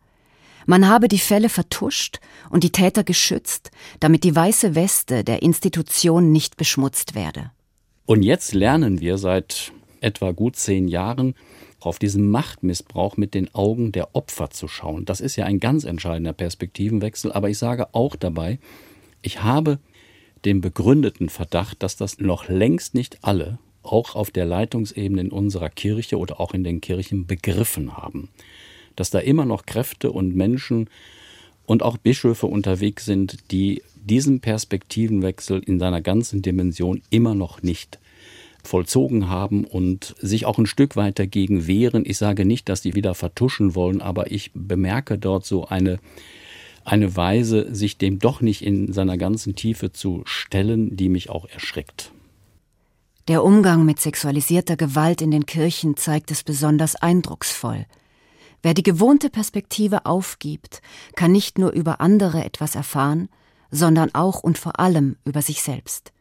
Man 0.66 0.90
habe 0.90 1.08
die 1.08 1.20
Fälle 1.20 1.48
vertuscht 1.48 2.20
und 2.50 2.66
die 2.66 2.74
Täter 2.74 3.06
geschützt, 3.06 3.72
damit 4.02 4.26
die 4.26 4.36
weiße 4.36 4.76
Weste 4.76 5.24
der 5.24 5.42
Institution 5.42 6.34
nicht 6.34 6.58
beschmutzt 6.58 7.16
werde. 7.16 7.52
Und 8.06 8.24
jetzt 8.24 8.54
lernen 8.54 9.00
wir 9.00 9.18
seit 9.18 9.72
etwa 10.02 10.34
gut 10.34 10.58
zehn 10.58 10.90
Jahren, 10.90 11.34
auf 11.80 11.98
diesen 11.98 12.30
Machtmissbrauch 12.30 13.16
mit 13.16 13.36
den 13.36 13.56
Augen 13.56 13.94
der 13.94 14.18
Opfer 14.18 14.50
zu 14.50 14.68
schauen. 14.68 15.06
Das 15.06 15.22
ist 15.22 15.38
ja 15.38 15.46
ein 15.46 15.62
ganz 15.62 15.86
entscheidender 15.86 16.34
Perspektivenwechsel, 16.34 17.32
aber 17.32 17.50
ich 17.50 17.58
sage 17.58 17.94
auch 17.94 18.18
dabei, 18.18 18.60
ich 19.22 19.44
habe 19.44 19.80
den 20.44 20.60
begründeten 20.60 21.30
Verdacht, 21.30 21.84
dass 21.84 21.96
das 21.96 22.20
noch 22.20 22.50
längst 22.50 22.96
nicht 22.96 23.20
alle, 23.22 23.60
auch 23.86 24.16
auf 24.16 24.32
der 24.32 24.46
Leitungsebene 24.46 25.22
in 25.22 25.32
unserer 25.32 25.70
Kirche 25.70 26.18
oder 26.18 26.40
auch 26.40 26.54
in 26.54 26.64
den 26.64 26.82
Kirchen 26.82 27.26
begriffen 27.26 27.98
haben. 27.98 28.30
Dass 28.96 29.10
da 29.10 29.20
immer 29.20 29.46
noch 29.46 29.66
Kräfte 29.66 30.12
und 30.12 30.36
Menschen 30.36 30.90
und 31.66 31.84
auch 31.84 31.98
Bischöfe 31.98 32.48
unterwegs 32.48 33.06
sind, 33.06 33.52
die 33.52 33.82
diesen 33.96 34.40
Perspektivenwechsel 34.40 35.62
in 35.66 35.80
seiner 35.80 36.02
ganzen 36.02 36.42
Dimension 36.42 37.02
immer 37.10 37.36
noch 37.36 37.64
nicht 37.64 38.00
vollzogen 38.64 39.30
haben 39.30 39.64
und 39.64 40.16
sich 40.20 40.46
auch 40.46 40.58
ein 40.58 40.66
Stück 40.66 40.96
weit 40.96 41.20
dagegen 41.20 41.68
wehren. 41.68 42.04
Ich 42.06 42.18
sage 42.18 42.46
nicht, 42.46 42.70
dass 42.70 42.82
die 42.82 42.96
wieder 42.96 43.14
vertuschen 43.14 43.76
wollen, 43.76 44.02
aber 44.02 44.32
ich 44.32 44.52
bemerke 44.54 45.18
dort 45.18 45.46
so 45.46 45.66
eine, 45.66 46.00
eine 46.84 47.16
Weise, 47.16 47.74
sich 47.74 47.98
dem 47.98 48.20
doch 48.20 48.42
nicht 48.42 48.64
in 48.64 48.92
seiner 48.92 49.18
ganzen 49.18 49.56
Tiefe 49.56 49.92
zu 49.92 50.22
stellen, 50.26 50.96
die 50.96 51.10
mich 51.10 51.30
auch 51.30 51.48
erschreckt. 51.48 52.12
Der 53.28 53.44
Umgang 53.44 53.86
mit 53.86 54.00
sexualisierter 54.00 54.78
Gewalt 54.78 55.20
in 55.20 55.32
den 55.32 55.48
Kirchen 55.48 55.98
zeigt 55.98 56.30
es 56.30 56.44
besonders 56.44 56.96
eindrucksvoll. 56.96 57.88
Wer 58.62 58.76
die 58.76 58.84
gewohnte 58.84 59.32
Perspektive 59.32 60.06
aufgibt, 60.06 60.82
kann 61.16 61.32
nicht 61.32 61.58
nur 61.58 61.72
über 61.72 62.02
andere 62.02 62.46
etwas 62.46 62.76
erfahren, 62.76 63.30
sondern 63.72 64.14
auch 64.14 64.44
und 64.44 64.60
vor 64.60 64.80
allem 64.80 65.18
über 65.26 65.42
sich 65.42 65.64
selbst. 65.64 66.14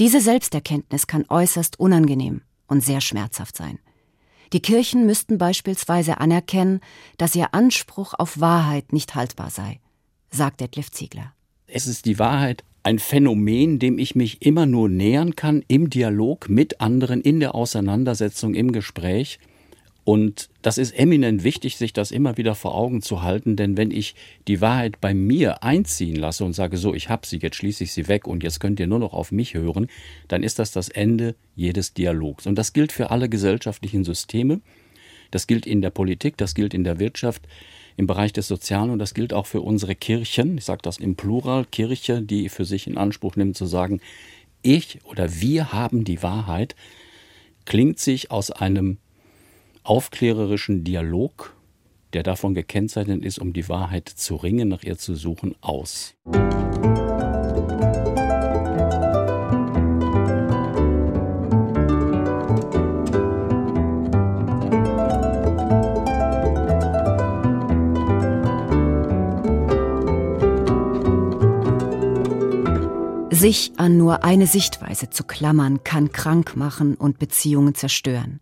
Diese 0.00 0.20
Selbsterkenntnis 0.20 1.06
kann 1.06 1.26
äußerst 1.28 1.78
unangenehm 1.78 2.40
und 2.68 2.82
sehr 2.82 3.02
schmerzhaft 3.02 3.56
sein. 3.56 3.78
Die 4.54 4.60
Kirchen 4.60 5.04
müssten 5.04 5.36
beispielsweise 5.36 6.18
anerkennen, 6.18 6.80
dass 7.18 7.34
ihr 7.34 7.52
Anspruch 7.52 8.14
auf 8.14 8.40
Wahrheit 8.40 8.94
nicht 8.94 9.14
haltbar 9.14 9.50
sei, 9.50 9.80
sagt 10.30 10.60
Detlef 10.60 10.90
Ziegler. 10.90 11.34
Es 11.66 11.86
ist 11.86 12.06
die 12.06 12.18
Wahrheit 12.18 12.64
ein 12.84 12.98
Phänomen, 12.98 13.78
dem 13.78 13.98
ich 13.98 14.14
mich 14.14 14.42
immer 14.42 14.66
nur 14.66 14.88
nähern 14.88 15.34
kann 15.34 15.64
im 15.68 15.90
Dialog 15.90 16.48
mit 16.50 16.80
anderen, 16.80 17.22
in 17.22 17.40
der 17.40 17.54
Auseinandersetzung, 17.54 18.54
im 18.54 18.72
Gespräch. 18.72 19.40
Und 20.04 20.50
das 20.60 20.76
ist 20.76 20.92
eminent 20.92 21.44
wichtig, 21.44 21.78
sich 21.78 21.94
das 21.94 22.10
immer 22.10 22.36
wieder 22.36 22.54
vor 22.54 22.74
Augen 22.74 23.00
zu 23.00 23.22
halten, 23.22 23.56
denn 23.56 23.78
wenn 23.78 23.90
ich 23.90 24.14
die 24.46 24.60
Wahrheit 24.60 25.00
bei 25.00 25.14
mir 25.14 25.62
einziehen 25.62 26.16
lasse 26.16 26.44
und 26.44 26.52
sage, 26.52 26.76
so, 26.76 26.92
ich 26.94 27.08
habe 27.08 27.26
sie, 27.26 27.38
jetzt 27.38 27.56
schließe 27.56 27.84
ich 27.84 27.92
sie 27.92 28.06
weg 28.06 28.26
und 28.26 28.42
jetzt 28.42 28.60
könnt 28.60 28.78
ihr 28.80 28.86
nur 28.86 28.98
noch 28.98 29.14
auf 29.14 29.32
mich 29.32 29.54
hören, 29.54 29.88
dann 30.28 30.42
ist 30.42 30.58
das 30.58 30.72
das 30.72 30.90
Ende 30.90 31.36
jedes 31.56 31.94
Dialogs. 31.94 32.46
Und 32.46 32.56
das 32.56 32.74
gilt 32.74 32.92
für 32.92 33.10
alle 33.10 33.30
gesellschaftlichen 33.30 34.04
Systeme. 34.04 34.60
Das 35.30 35.46
gilt 35.46 35.64
in 35.64 35.80
der 35.80 35.90
Politik, 35.90 36.36
das 36.36 36.54
gilt 36.54 36.74
in 36.74 36.84
der 36.84 36.98
Wirtschaft, 36.98 37.48
im 37.96 38.06
Bereich 38.06 38.32
des 38.32 38.48
Sozialen 38.48 38.90
und 38.90 38.98
das 38.98 39.14
gilt 39.14 39.32
auch 39.32 39.46
für 39.46 39.60
unsere 39.60 39.94
Kirchen. 39.94 40.58
Ich 40.58 40.64
sage 40.64 40.82
das 40.82 40.98
im 40.98 41.16
Plural, 41.16 41.64
Kirche, 41.64 42.22
die 42.22 42.48
für 42.48 42.64
sich 42.64 42.86
in 42.86 42.98
Anspruch 42.98 43.36
nimmt 43.36 43.56
zu 43.56 43.66
sagen, 43.66 44.00
ich 44.62 44.98
oder 45.04 45.40
wir 45.40 45.72
haben 45.72 46.04
die 46.04 46.22
Wahrheit, 46.22 46.74
klingt 47.64 47.98
sich 47.98 48.30
aus 48.30 48.50
einem 48.50 48.98
aufklärerischen 49.82 50.84
Dialog, 50.84 51.54
der 52.14 52.22
davon 52.22 52.54
gekennzeichnet 52.54 53.24
ist, 53.24 53.38
um 53.38 53.52
die 53.52 53.68
Wahrheit 53.68 54.08
zu 54.08 54.36
ringen, 54.36 54.68
nach 54.68 54.82
ihr 54.82 54.96
zu 54.96 55.14
suchen, 55.14 55.54
aus. 55.60 56.14
Sich 73.44 73.72
an 73.76 73.98
nur 73.98 74.24
eine 74.24 74.46
Sichtweise 74.46 75.10
zu 75.10 75.22
klammern, 75.22 75.84
kann 75.84 76.12
krank 76.12 76.56
machen 76.56 76.94
und 76.94 77.18
Beziehungen 77.18 77.74
zerstören. 77.74 78.40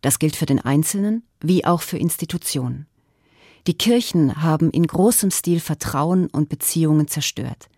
Das 0.00 0.18
gilt 0.18 0.34
für 0.34 0.46
den 0.46 0.60
Einzelnen 0.60 1.24
wie 1.42 1.66
auch 1.66 1.82
für 1.82 1.98
Institutionen. 1.98 2.86
Die 3.66 3.76
Kirchen 3.76 4.42
haben 4.42 4.70
in 4.70 4.86
großem 4.86 5.30
Stil 5.30 5.60
Vertrauen 5.60 6.28
und 6.28 6.48
Beziehungen 6.48 7.06
zerstört, 7.06 7.68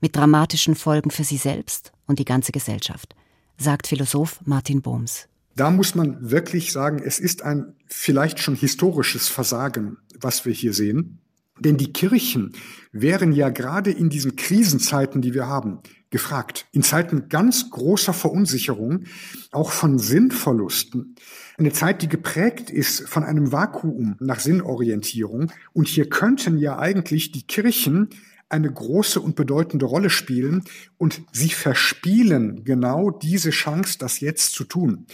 mit 0.00 0.16
dramatischen 0.16 0.76
Folgen 0.76 1.10
für 1.10 1.24
sie 1.24 1.36
selbst 1.36 1.92
und 2.06 2.18
die 2.18 2.24
ganze 2.24 2.52
Gesellschaft, 2.52 3.14
sagt 3.58 3.86
Philosoph 3.86 4.40
Martin 4.46 4.80
Bohms. 4.80 5.28
Da 5.56 5.70
muss 5.70 5.94
man 5.94 6.30
wirklich 6.30 6.72
sagen, 6.72 7.02
es 7.04 7.18
ist 7.18 7.42
ein 7.42 7.74
vielleicht 7.84 8.38
schon 8.38 8.56
historisches 8.56 9.28
Versagen, 9.28 9.98
was 10.18 10.46
wir 10.46 10.54
hier 10.54 10.72
sehen. 10.72 11.18
Denn 11.64 11.76
die 11.76 11.92
Kirchen 11.92 12.52
wären 12.90 13.32
ja 13.32 13.48
gerade 13.48 13.90
in 13.90 14.10
diesen 14.10 14.36
Krisenzeiten, 14.36 15.22
die 15.22 15.32
wir 15.32 15.46
haben, 15.46 15.78
gefragt. 16.10 16.66
In 16.72 16.82
Zeiten 16.82 17.28
ganz 17.28 17.70
großer 17.70 18.12
Verunsicherung, 18.12 19.04
auch 19.50 19.70
von 19.70 19.98
Sinnverlusten. 19.98 21.14
Eine 21.56 21.72
Zeit, 21.72 22.02
die 22.02 22.08
geprägt 22.08 22.70
ist 22.70 23.08
von 23.08 23.24
einem 23.24 23.52
Vakuum 23.52 24.16
nach 24.20 24.40
Sinnorientierung. 24.40 25.52
Und 25.72 25.88
hier 25.88 26.08
könnten 26.08 26.58
ja 26.58 26.78
eigentlich 26.78 27.32
die 27.32 27.46
Kirchen 27.46 28.10
eine 28.48 28.70
große 28.70 29.20
und 29.20 29.36
bedeutende 29.36 29.86
Rolle 29.86 30.10
spielen 30.10 30.64
und 30.98 31.22
sie 31.32 31.48
verspielen 31.48 32.64
genau 32.64 33.10
diese 33.10 33.50
Chance, 33.50 33.98
das 33.98 34.20
jetzt 34.20 34.52
zu 34.52 34.64
tun. 34.64 35.06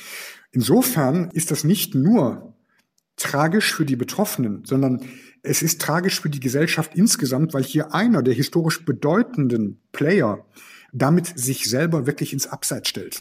Insofern 0.51 1.31
ist 1.31 1.53
das 1.53 1.63
nicht 1.63 1.95
nur 1.95 2.55
tragisch 3.17 3.75
für 3.75 3.85
die 3.85 3.97
Betroffenen, 3.97 4.65
sondern 4.65 5.03
es 5.49 5.63
ist 5.63 5.81
tragisch 5.81 6.21
für 6.21 6.31
die 6.31 6.41
Gesellschaft 6.41 6.95
insgesamt, 6.95 7.55
weil 7.55 7.65
hier 7.65 7.95
einer 7.95 8.23
der 8.23 8.35
historisch 8.35 8.85
bedeutenden 8.85 9.81
Player 9.93 10.45
damit 10.93 11.39
sich 11.39 11.69
selber 11.69 12.07
wirklich 12.07 12.33
ins 12.33 12.47
Abseits 12.47 12.89
stellt. 12.89 13.21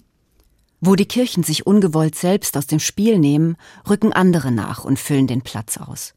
Wo 0.79 0.95
die 0.95 1.05
Kirchen 1.05 1.43
sich 1.43 1.65
ungewollt 1.65 2.15
selbst 2.15 2.55
aus 2.55 2.67
dem 2.67 2.79
Spiel 2.79 3.17
nehmen, 3.17 3.57
rücken 3.89 4.13
andere 4.13 4.51
nach 4.51 4.85
und 4.85 4.99
füllen 4.99 5.27
den 5.27 5.41
Platz 5.41 5.77
aus. 5.77 6.13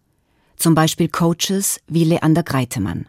Zum 0.57 0.75
Beispiel 0.75 1.09
Coaches 1.09 1.81
wie 1.89 2.05
Leander 2.05 2.43
Greitemann. 2.43 3.09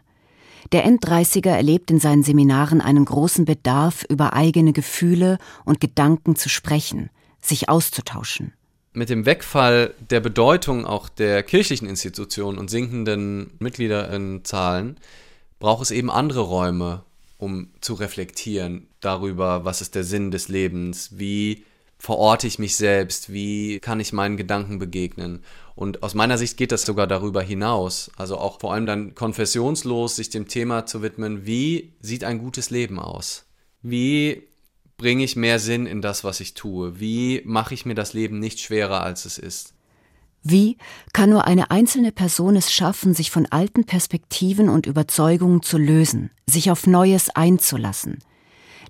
Der 0.72 0.84
Enddreißiger 0.84 1.50
erlebt 1.50 1.90
in 1.90 2.00
seinen 2.00 2.22
Seminaren 2.22 2.80
einen 2.80 3.04
großen 3.04 3.44
Bedarf, 3.44 4.04
über 4.08 4.32
eigene 4.32 4.72
Gefühle 4.72 5.38
und 5.64 5.80
Gedanken 5.80 6.36
zu 6.36 6.48
sprechen, 6.48 7.10
sich 7.40 7.68
auszutauschen 7.68 8.54
mit 8.92 9.08
dem 9.08 9.26
Wegfall 9.26 9.94
der 10.10 10.20
Bedeutung 10.20 10.86
auch 10.86 11.08
der 11.08 11.42
kirchlichen 11.42 11.88
Institutionen 11.88 12.58
und 12.58 12.68
sinkenden 12.68 13.52
Mitgliederzahlen 13.58 14.98
braucht 15.58 15.82
es 15.82 15.90
eben 15.90 16.10
andere 16.10 16.40
Räume, 16.40 17.02
um 17.38 17.70
zu 17.80 17.94
reflektieren 17.94 18.88
darüber, 19.00 19.64
was 19.64 19.80
ist 19.80 19.94
der 19.94 20.04
Sinn 20.04 20.30
des 20.30 20.48
Lebens, 20.48 21.10
wie 21.18 21.64
verorte 21.98 22.48
ich 22.48 22.58
mich 22.58 22.76
selbst, 22.76 23.32
wie 23.32 23.78
kann 23.78 24.00
ich 24.00 24.12
meinen 24.12 24.36
Gedanken 24.36 24.78
begegnen. 24.78 25.44
Und 25.76 26.02
aus 26.02 26.14
meiner 26.14 26.36
Sicht 26.36 26.56
geht 26.56 26.72
das 26.72 26.82
sogar 26.82 27.06
darüber 27.06 27.42
hinaus, 27.42 28.10
also 28.16 28.38
auch 28.38 28.60
vor 28.60 28.74
allem 28.74 28.86
dann 28.86 29.14
konfessionslos 29.14 30.16
sich 30.16 30.28
dem 30.28 30.48
Thema 30.48 30.84
zu 30.84 31.00
widmen, 31.00 31.46
wie 31.46 31.92
sieht 32.00 32.24
ein 32.24 32.38
gutes 32.38 32.70
Leben 32.70 32.98
aus? 32.98 33.46
Wie 33.82 34.42
bringe 35.02 35.24
ich 35.24 35.34
mehr 35.34 35.58
Sinn 35.58 35.86
in 35.86 36.00
das, 36.00 36.22
was 36.22 36.38
ich 36.38 36.54
tue? 36.54 37.00
Wie 37.00 37.42
mache 37.44 37.74
ich 37.74 37.84
mir 37.84 37.96
das 37.96 38.12
Leben 38.12 38.38
nicht 38.38 38.60
schwerer, 38.60 39.02
als 39.02 39.24
es 39.24 39.36
ist? 39.36 39.74
Wie 40.44 40.76
kann 41.12 41.30
nur 41.30 41.44
eine 41.44 41.72
einzelne 41.72 42.12
Person 42.12 42.54
es 42.54 42.72
schaffen, 42.72 43.12
sich 43.12 43.32
von 43.32 43.46
alten 43.46 43.84
Perspektiven 43.84 44.68
und 44.68 44.86
Überzeugungen 44.86 45.60
zu 45.62 45.76
lösen, 45.76 46.30
sich 46.46 46.70
auf 46.70 46.86
Neues 46.86 47.30
einzulassen? 47.30 48.18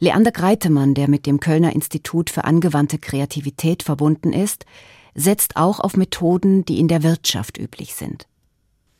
Leander 0.00 0.32
Greitemann, 0.32 0.92
der 0.92 1.08
mit 1.08 1.24
dem 1.24 1.40
Kölner 1.40 1.72
Institut 1.74 2.28
für 2.28 2.44
angewandte 2.44 2.98
Kreativität 2.98 3.82
verbunden 3.82 4.34
ist, 4.34 4.66
setzt 5.14 5.56
auch 5.56 5.80
auf 5.80 5.96
Methoden, 5.96 6.66
die 6.66 6.78
in 6.78 6.88
der 6.88 7.02
Wirtschaft 7.02 7.56
üblich 7.56 7.94
sind. 7.94 8.26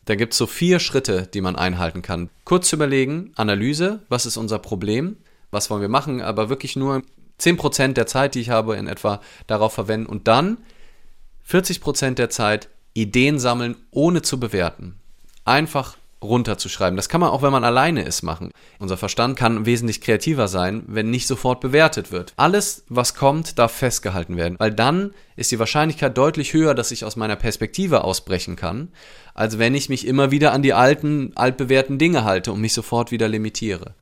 Da 0.07 0.14
gibt 0.14 0.33
es 0.33 0.38
so 0.38 0.46
vier 0.46 0.79
Schritte, 0.79 1.29
die 1.33 1.42
man 1.42 1.57
einhalten 1.57 2.01
kann. 2.01 2.31
Kurz 2.44 2.72
überlegen, 2.72 3.33
Analyse, 3.37 4.01
was 4.09 4.25
ist 4.25 4.38
unser 4.38 4.59
Problem? 4.59 5.16
Was 5.52 5.70
wollen 5.70 5.82
wir 5.82 5.88
machen, 5.88 6.20
aber 6.20 6.48
wirklich 6.48 6.74
nur 6.74 7.02
10% 7.40 7.92
der 7.92 8.06
Zeit, 8.06 8.34
die 8.34 8.40
ich 8.40 8.50
habe, 8.50 8.76
in 8.76 8.88
etwa 8.88 9.20
darauf 9.46 9.72
verwenden 9.72 10.06
und 10.06 10.26
dann 10.26 10.58
40% 11.48 12.14
der 12.14 12.30
Zeit 12.30 12.68
Ideen 12.94 13.38
sammeln, 13.38 13.76
ohne 13.90 14.22
zu 14.22 14.40
bewerten. 14.40 14.96
Einfach 15.44 15.96
runterzuschreiben. 16.22 16.96
Das 16.96 17.08
kann 17.08 17.20
man 17.20 17.30
auch, 17.30 17.42
wenn 17.42 17.52
man 17.52 17.64
alleine 17.64 18.02
ist, 18.02 18.22
machen. 18.22 18.52
Unser 18.78 18.96
Verstand 18.96 19.36
kann 19.36 19.66
wesentlich 19.66 20.00
kreativer 20.00 20.46
sein, 20.46 20.84
wenn 20.86 21.10
nicht 21.10 21.26
sofort 21.26 21.60
bewertet 21.60 22.12
wird. 22.12 22.32
Alles, 22.36 22.84
was 22.88 23.14
kommt, 23.14 23.58
darf 23.58 23.72
festgehalten 23.72 24.36
werden, 24.36 24.56
weil 24.58 24.70
dann 24.70 25.12
ist 25.34 25.50
die 25.50 25.58
Wahrscheinlichkeit 25.58 26.16
deutlich 26.16 26.52
höher, 26.52 26.74
dass 26.74 26.92
ich 26.92 27.04
aus 27.04 27.16
meiner 27.16 27.36
Perspektive 27.36 28.04
ausbrechen 28.04 28.54
kann, 28.54 28.88
als 29.34 29.58
wenn 29.58 29.74
ich 29.74 29.88
mich 29.88 30.06
immer 30.06 30.30
wieder 30.30 30.52
an 30.52 30.62
die 30.62 30.74
alten, 30.74 31.32
altbewährten 31.34 31.98
Dinge 31.98 32.24
halte 32.24 32.52
und 32.52 32.60
mich 32.60 32.74
sofort 32.74 33.10
wieder 33.10 33.28
limitiere. 33.28 33.94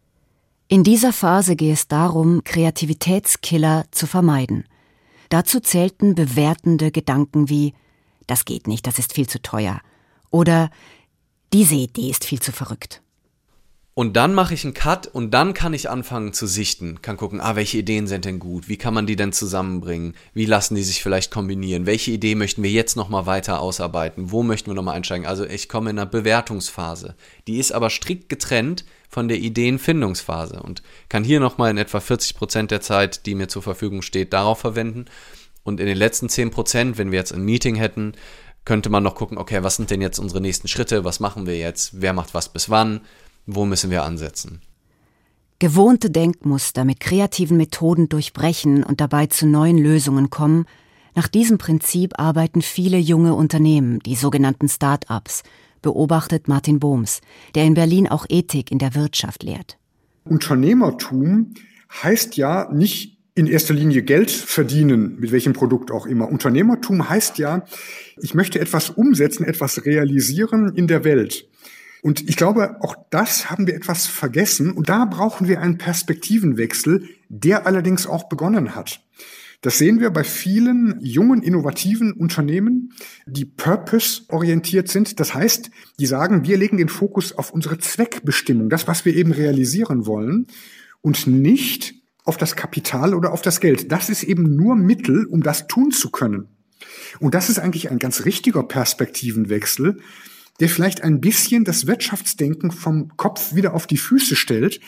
In 0.73 0.85
dieser 0.85 1.13
Phase 1.13 1.57
gehe 1.57 1.73
es 1.73 1.89
darum, 1.89 2.45
Kreativitätskiller 2.45 3.87
zu 3.91 4.07
vermeiden. 4.07 4.67
Dazu 5.29 5.59
zählten 5.59 6.15
bewertende 6.15 6.93
Gedanken 6.93 7.49
wie 7.49 7.75
das 8.29 8.45
geht 8.45 8.69
nicht, 8.69 8.87
das 8.87 9.01
ist 9.01 9.13
viel 9.13 9.29
zu 9.29 9.43
teuer 9.43 9.81
oder 10.31 10.71
diese 11.53 11.75
Idee 11.75 12.09
ist 12.09 12.25
viel 12.25 12.39
zu 12.39 12.53
verrückt. 12.53 13.03
Und 13.95 14.17
dann 14.17 14.33
mache 14.33 14.55
ich 14.55 14.63
einen 14.65 14.73
Cut 14.73 15.09
und 15.09 15.35
dann 15.35 15.55
kann 15.55 15.75
ich 15.75 15.91
anfangen 15.91 16.33
zu 16.33 16.47
sichten, 16.47 17.03
kann 17.03 17.17
gucken, 17.17 17.41
ah, 17.41 17.57
welche 17.57 17.79
Ideen 17.79 18.07
sind 18.07 18.25
denn 18.25 18.39
gut, 18.39 18.69
wie 18.69 18.77
kann 18.77 18.95
man 18.95 19.09
die 19.09 19.17
denn 19.17 19.33
zusammenbringen, 19.33 20.15
wie 20.35 20.47
lassen 20.47 20.77
die 20.77 20.85
sich 20.85 21.03
vielleicht 21.03 21.33
kombinieren, 21.33 21.85
welche 21.85 22.13
Idee 22.13 22.37
möchten 22.37 22.63
wir 22.63 22.71
jetzt 22.71 22.95
nochmal 22.95 23.27
weiter 23.27 23.61
ausarbeiten, 23.61 24.31
wo 24.31 24.45
möchten 24.45 24.71
wir 24.71 24.75
nochmal 24.75 24.95
einsteigen. 24.95 25.27
Also 25.27 25.45
ich 25.45 25.69
komme 25.69 25.91
in 25.91 25.99
einer 25.99 26.07
Bewertungsphase. 26.07 27.17
Die 27.49 27.59
ist 27.59 27.73
aber 27.73 27.91
strikt 27.91 28.29
getrennt 28.29 28.85
von 29.11 29.29
der 29.29 29.39
Ideenfindungsphase 29.39 30.63
und 30.63 30.83
kann 31.09 31.25
hier 31.25 31.41
nochmal 31.41 31.71
in 31.71 31.77
etwa 31.77 32.01
40 32.01 32.37
Prozent 32.37 32.71
der 32.71 32.81
Zeit, 32.81 33.27
die 33.27 33.35
mir 33.35 33.49
zur 33.49 33.63
Verfügung 33.63 34.03
steht, 34.03 34.33
darauf 34.33 34.61
verwenden. 34.61 35.07
Und 35.65 35.81
in 35.81 35.87
den 35.87 35.99
letzten 35.99 36.29
10 36.29 36.51
Prozent, 36.51 36.97
wenn 36.97 37.11
wir 37.11 37.19
jetzt 37.19 37.33
ein 37.33 37.45
Meeting 37.45 37.75
hätten, 37.75 38.15
könnte 38.65 38.89
man 38.89 39.03
noch 39.03 39.17
gucken, 39.17 39.37
okay, 39.37 39.63
was 39.63 39.77
sind 39.77 39.91
denn 39.91 40.01
jetzt 40.01 40.19
unsere 40.19 40.41
nächsten 40.41 40.69
Schritte, 40.69 41.05
was 41.05 41.21
machen 41.21 41.47
wir 41.47 41.59
jetzt, 41.59 42.01
wer 42.01 42.13
macht 42.13 42.35
was 42.35 42.49
bis 42.51 42.71
wann, 42.71 43.01
wo 43.47 43.65
müssen 43.67 43.91
wir 43.91 44.05
ansetzen. 44.05 44.63
Gewohnte 45.59 46.11
Denkmuster 46.11 46.85
mit 46.85 47.01
kreativen 47.01 47.57
Methoden 47.57 48.09
durchbrechen 48.09 48.83
und 48.83 49.01
dabei 49.01 49.27
zu 49.27 49.47
neuen 49.47 49.77
Lösungen 49.77 50.31
kommen, 50.31 50.67
nach 51.15 51.29
diesem 51.29 51.59
Prinzip 51.59 52.19
arbeiten 52.19 52.63
viele 52.63 52.97
junge 52.97 53.35
Unternehmen, 53.35 53.99
die 54.01 54.15
sogenannten 54.15 54.69
Start-ups, 54.69 55.43
beobachtet 55.83 56.49
Martin 56.49 56.81
Bohms, 56.81 57.21
der 57.55 57.65
in 57.65 57.75
Berlin 57.75 58.09
auch 58.09 58.27
Ethik 58.29 58.71
in 58.71 58.79
der 58.79 58.95
Wirtschaft 58.95 59.43
lehrt. 59.43 59.79
Unternehmertum 60.25 61.55
heißt 62.03 62.37
ja 62.37 62.71
nicht 62.73 63.19
in 63.35 63.47
erster 63.47 63.75
Linie 63.75 64.03
Geld 64.03 64.31
verdienen, 64.31 65.19
mit 65.19 65.33
welchem 65.33 65.53
Produkt 65.53 65.91
auch 65.91 66.07
immer. 66.07 66.29
Unternehmertum 66.29 67.09
heißt 67.09 67.39
ja, 67.39 67.65
ich 68.21 68.35
möchte 68.35 68.61
etwas 68.61 68.91
umsetzen, 68.91 69.45
etwas 69.45 69.85
realisieren 69.85 70.75
in 70.75 70.87
der 70.87 71.05
Welt. 71.05 71.49
Und 72.03 72.29
ich 72.29 72.37
glaube, 72.37 72.77
auch 72.81 72.95
das 73.11 73.51
haben 73.51 73.67
wir 73.67 73.75
etwas 73.75 74.07
vergessen. 74.07 74.73
Und 74.73 74.89
da 74.89 75.05
brauchen 75.05 75.49
wir 75.49 75.61
einen 75.61 75.79
Perspektivenwechsel, 75.79 77.09
der 77.29 77.67
allerdings 77.67 78.07
auch 78.07 78.29
begonnen 78.29 78.75
hat. 78.75 79.01
Das 79.63 79.77
sehen 79.77 80.01
wir 80.01 80.11
bei 80.11 80.25
vielen 80.25 80.99
jungen, 81.01 81.43
innovativen 81.43 82.13
Unternehmen, 82.13 82.95
die 83.27 83.45
purpose-orientiert 83.45 84.89
sind. 84.89 85.21
Das 85.21 85.35
heißt, 85.35 85.71
die 85.99 86.07
sagen, 86.07 86.45
wir 86.45 86.57
legen 86.57 86.79
den 86.79 86.89
Fokus 86.89 87.33
auf 87.33 87.53
unsere 87.53 87.77
Zweckbestimmung, 87.79 88.71
das, 88.71 88.89
was 88.89 89.05
wir 89.05 89.15
eben 89.15 89.33
realisieren 89.33 90.07
wollen, 90.07 90.47
und 91.03 91.27
nicht 91.27 91.95
auf 92.25 92.37
das 92.37 92.57
Kapital 92.57 93.15
oder 93.15 93.33
auf 93.33 93.43
das 93.43 93.61
Geld. 93.61 93.93
Das 93.93 94.09
ist 94.09 94.23
eben 94.23 94.57
nur 94.57 94.77
Mittel, 94.77 95.27
um 95.27 95.43
das 95.43 95.67
tun 95.67 95.91
zu 95.91 96.11
können. 96.11 96.49
Und 97.19 97.35
das 97.35 97.51
ist 97.51 97.59
eigentlich 97.59 97.91
ein 97.91 97.99
ganz 97.99 98.25
richtiger 98.25 98.63
Perspektivenwechsel, 98.63 99.99
der 100.61 100.69
vielleicht 100.69 101.03
ein 101.03 101.21
bisschen 101.21 101.65
das 101.65 101.87
Wirtschaftsdenken 101.87 102.71
vom 102.71 103.17
Kopf 103.17 103.55
wieder 103.55 103.75
auf 103.75 103.87
die 103.87 103.97
Füße 103.97 104.37
stellt. 104.37 104.81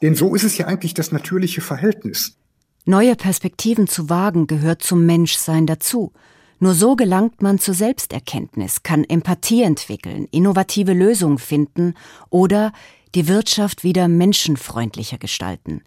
Denn 0.00 0.14
so 0.14 0.34
ist 0.34 0.44
es 0.44 0.58
ja 0.58 0.66
eigentlich 0.66 0.94
das 0.94 1.12
natürliche 1.12 1.60
Verhältnis. 1.60 2.36
Neue 2.84 3.14
Perspektiven 3.14 3.86
zu 3.86 4.10
wagen 4.10 4.48
gehört 4.48 4.82
zum 4.82 5.06
Menschsein 5.06 5.66
dazu. 5.66 6.12
Nur 6.58 6.74
so 6.74 6.96
gelangt 6.96 7.40
man 7.40 7.60
zur 7.60 7.74
Selbsterkenntnis, 7.74 8.82
kann 8.82 9.04
Empathie 9.04 9.62
entwickeln, 9.62 10.26
innovative 10.32 10.92
Lösungen 10.92 11.38
finden 11.38 11.94
oder 12.28 12.72
die 13.14 13.28
Wirtschaft 13.28 13.84
wieder 13.84 14.08
menschenfreundlicher 14.08 15.18
gestalten. 15.18 15.82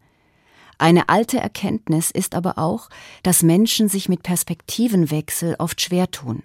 Eine 0.77 1.10
alte 1.10 1.38
Erkenntnis 1.38 2.12
ist 2.12 2.34
aber 2.34 2.58
auch, 2.58 2.89
dass 3.23 3.43
Menschen 3.43 3.89
sich 3.89 4.08
mit 4.08 4.23
Perspektivenwechsel 4.23 5.55
oft 5.60 5.81
schwer 5.81 6.12
tun. 6.12 6.43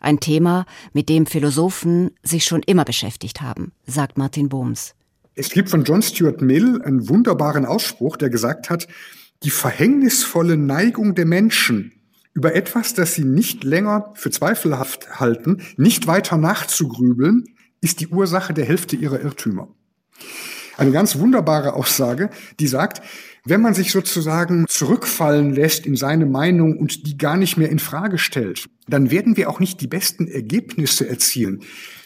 Ein 0.00 0.20
Thema, 0.20 0.66
mit 0.92 1.08
dem 1.08 1.24
Philosophen 1.24 2.10
sich 2.22 2.44
schon 2.44 2.62
immer 2.62 2.84
beschäftigt 2.84 3.40
haben, 3.40 3.72
sagt 3.86 4.18
Martin 4.18 4.50
Bohms. 4.50 4.94
Es 5.34 5.50
gibt 5.50 5.70
von 5.70 5.84
John 5.84 6.02
Stuart 6.02 6.42
Mill 6.42 6.82
einen 6.82 7.08
wunderbaren 7.08 7.64
Ausspruch, 7.64 8.16
der 8.16 8.28
gesagt 8.28 8.70
hat, 8.70 8.88
die 9.42 9.50
verhängnisvolle 9.50 10.56
Neigung 10.56 11.14
der 11.14 11.26
Menschen, 11.26 11.92
über 12.34 12.54
etwas, 12.54 12.94
das 12.94 13.14
sie 13.14 13.24
nicht 13.24 13.64
länger 13.64 14.12
für 14.14 14.30
zweifelhaft 14.30 15.18
halten, 15.18 15.62
nicht 15.76 16.06
weiter 16.06 16.36
nachzugrübeln, 16.36 17.44
ist 17.80 18.00
die 18.00 18.08
Ursache 18.08 18.54
der 18.54 18.64
Hälfte 18.64 18.96
ihrer 18.96 19.20
Irrtümer. 19.20 19.68
Eine 20.76 20.92
ganz 20.92 21.18
wunderbare 21.18 21.74
Aussage, 21.74 22.30
die 22.60 22.68
sagt, 22.68 23.02
wenn 23.44 23.60
man 23.60 23.74
sich 23.74 23.90
sozusagen 23.90 24.66
zurückfallen 24.68 25.52
lässt 25.52 25.86
in 25.86 25.96
seine 25.96 26.26
Meinung 26.26 26.76
und 26.76 27.06
die 27.06 27.18
gar 27.18 27.36
nicht 27.36 27.56
mehr 27.56 27.70
in 27.70 27.80
Frage 27.80 28.18
stellt, 28.18 28.68
dann 28.86 29.10
werden 29.10 29.36
wir 29.36 29.50
auch 29.50 29.58
nicht 29.58 29.80
die 29.80 29.88
besten 29.88 30.28
Ergebnisse 30.28 31.08
erzielen. 31.08 31.62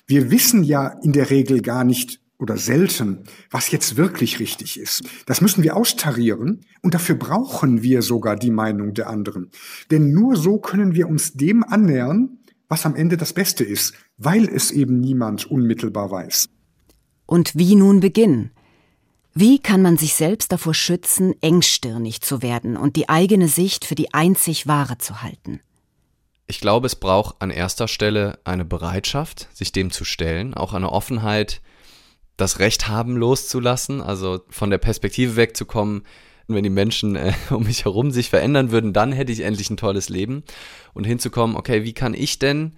Wir 0.07 0.31
wissen 0.31 0.65
ja 0.65 0.89
in 1.03 1.13
der 1.13 1.29
Regel 1.29 1.61
gar 1.61 1.85
nicht 1.85 2.22
oder 2.43 2.59
selten, 2.59 3.21
was 3.53 3.71
jetzt 3.71 3.97
wirklich 3.97 4.41
richtig 4.41 4.79
ist. 4.79 5.05
Das 5.27 5.41
müssen 5.41 5.63
wir 5.63 5.77
austarieren 5.77 6.67
und 6.83 6.93
dafür 6.93 7.15
brauchen 7.15 7.83
wir 7.83 8.03
sogar 8.03 8.35
die 8.35 8.51
Meinung 8.51 8.95
der 8.95 9.09
anderen. 9.09 9.51
Denn 9.93 10.13
nur 10.13 10.35
so 10.35 10.59
können 10.59 10.93
wir 10.95 11.09
uns 11.09 11.35
dem 11.35 11.63
annähern, 11.63 12.39
was 12.69 12.85
am 12.85 12.97
Ende 12.97 13.17
das 13.17 13.33
Beste 13.33 13.63
ist, 13.63 13.95
weil 14.17 14.49
es 14.49 14.73
eben 14.73 14.99
niemand 14.99 15.49
unmittelbar 15.49 16.11
weiß. 16.11 16.49
Und 17.27 17.57
wie 17.57 17.77
nun 17.77 18.01
beginnen? 18.01 18.51
Wie 19.35 19.61
kann 19.61 19.81
man 19.81 19.97
sich 19.97 20.15
selbst 20.15 20.51
davor 20.51 20.75
schützen, 20.75 21.35
engstirnig 21.43 22.23
zu 22.23 22.43
werden 22.43 22.77
und 22.77 22.97
die 22.97 23.09
eigene 23.09 23.47
Sicht 23.47 23.85
für 23.85 23.95
die 23.95 24.13
einzig 24.13 24.67
wahre 24.67 24.99
zu 24.99 25.23
halten? 25.23 25.61
Ich 26.49 26.61
glaube, 26.61 26.87
es 26.87 26.97
braucht 26.97 27.37
an 27.41 27.51
erster 27.51 27.87
Stelle 27.87 28.41
eine 28.45 28.65
Bereitschaft, 28.65 29.49
sich 29.55 29.71
dem 29.71 29.93
zu 29.93 30.05
stellen, 30.05 30.55
auch 30.55 30.75
eine 30.75 30.91
Offenheit, 30.91 31.63
das 32.43 32.59
Recht 32.59 32.89
haben 32.89 33.17
loszulassen, 33.17 34.01
also 34.01 34.41
von 34.51 34.71
der 34.71 34.79
Perspektive 34.79 35.37
wegzukommen, 35.37 36.03
wenn 36.49 36.65
die 36.65 36.71
Menschen 36.71 37.15
äh, 37.15 37.33
um 37.51 37.65
mich 37.65 37.85
herum 37.85 38.11
sich 38.11 38.31
verändern 38.31 38.73
würden, 38.73 38.93
dann 38.93 39.13
hätte 39.13 39.33
ich 39.33 39.41
endlich 39.41 39.71
ein 39.71 39.77
tolles 39.77 40.09
Leben 40.09 40.43
und 40.93 41.05
hinzukommen, 41.05 41.57
okay, 41.57 41.85
wie 41.85 41.93
kann 41.93 42.15
ich 42.15 42.39
denn 42.41 42.75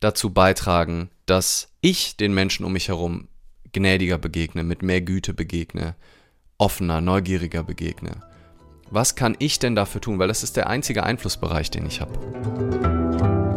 dazu 0.00 0.30
beitragen, 0.30 1.10
dass 1.26 1.68
ich 1.80 2.16
den 2.16 2.34
Menschen 2.34 2.64
um 2.64 2.72
mich 2.72 2.88
herum 2.88 3.28
gnädiger 3.72 4.18
begegne, 4.18 4.64
mit 4.64 4.82
mehr 4.82 5.00
Güte 5.00 5.34
begegne, 5.34 5.94
offener, 6.58 7.00
neugieriger 7.00 7.62
begegne. 7.62 8.22
Was 8.90 9.14
kann 9.14 9.36
ich 9.38 9.60
denn 9.60 9.76
dafür 9.76 10.00
tun? 10.00 10.18
Weil 10.18 10.26
das 10.26 10.42
ist 10.42 10.56
der 10.56 10.68
einzige 10.68 11.04
Einflussbereich, 11.04 11.70
den 11.70 11.86
ich 11.86 12.00
habe. 12.00 13.49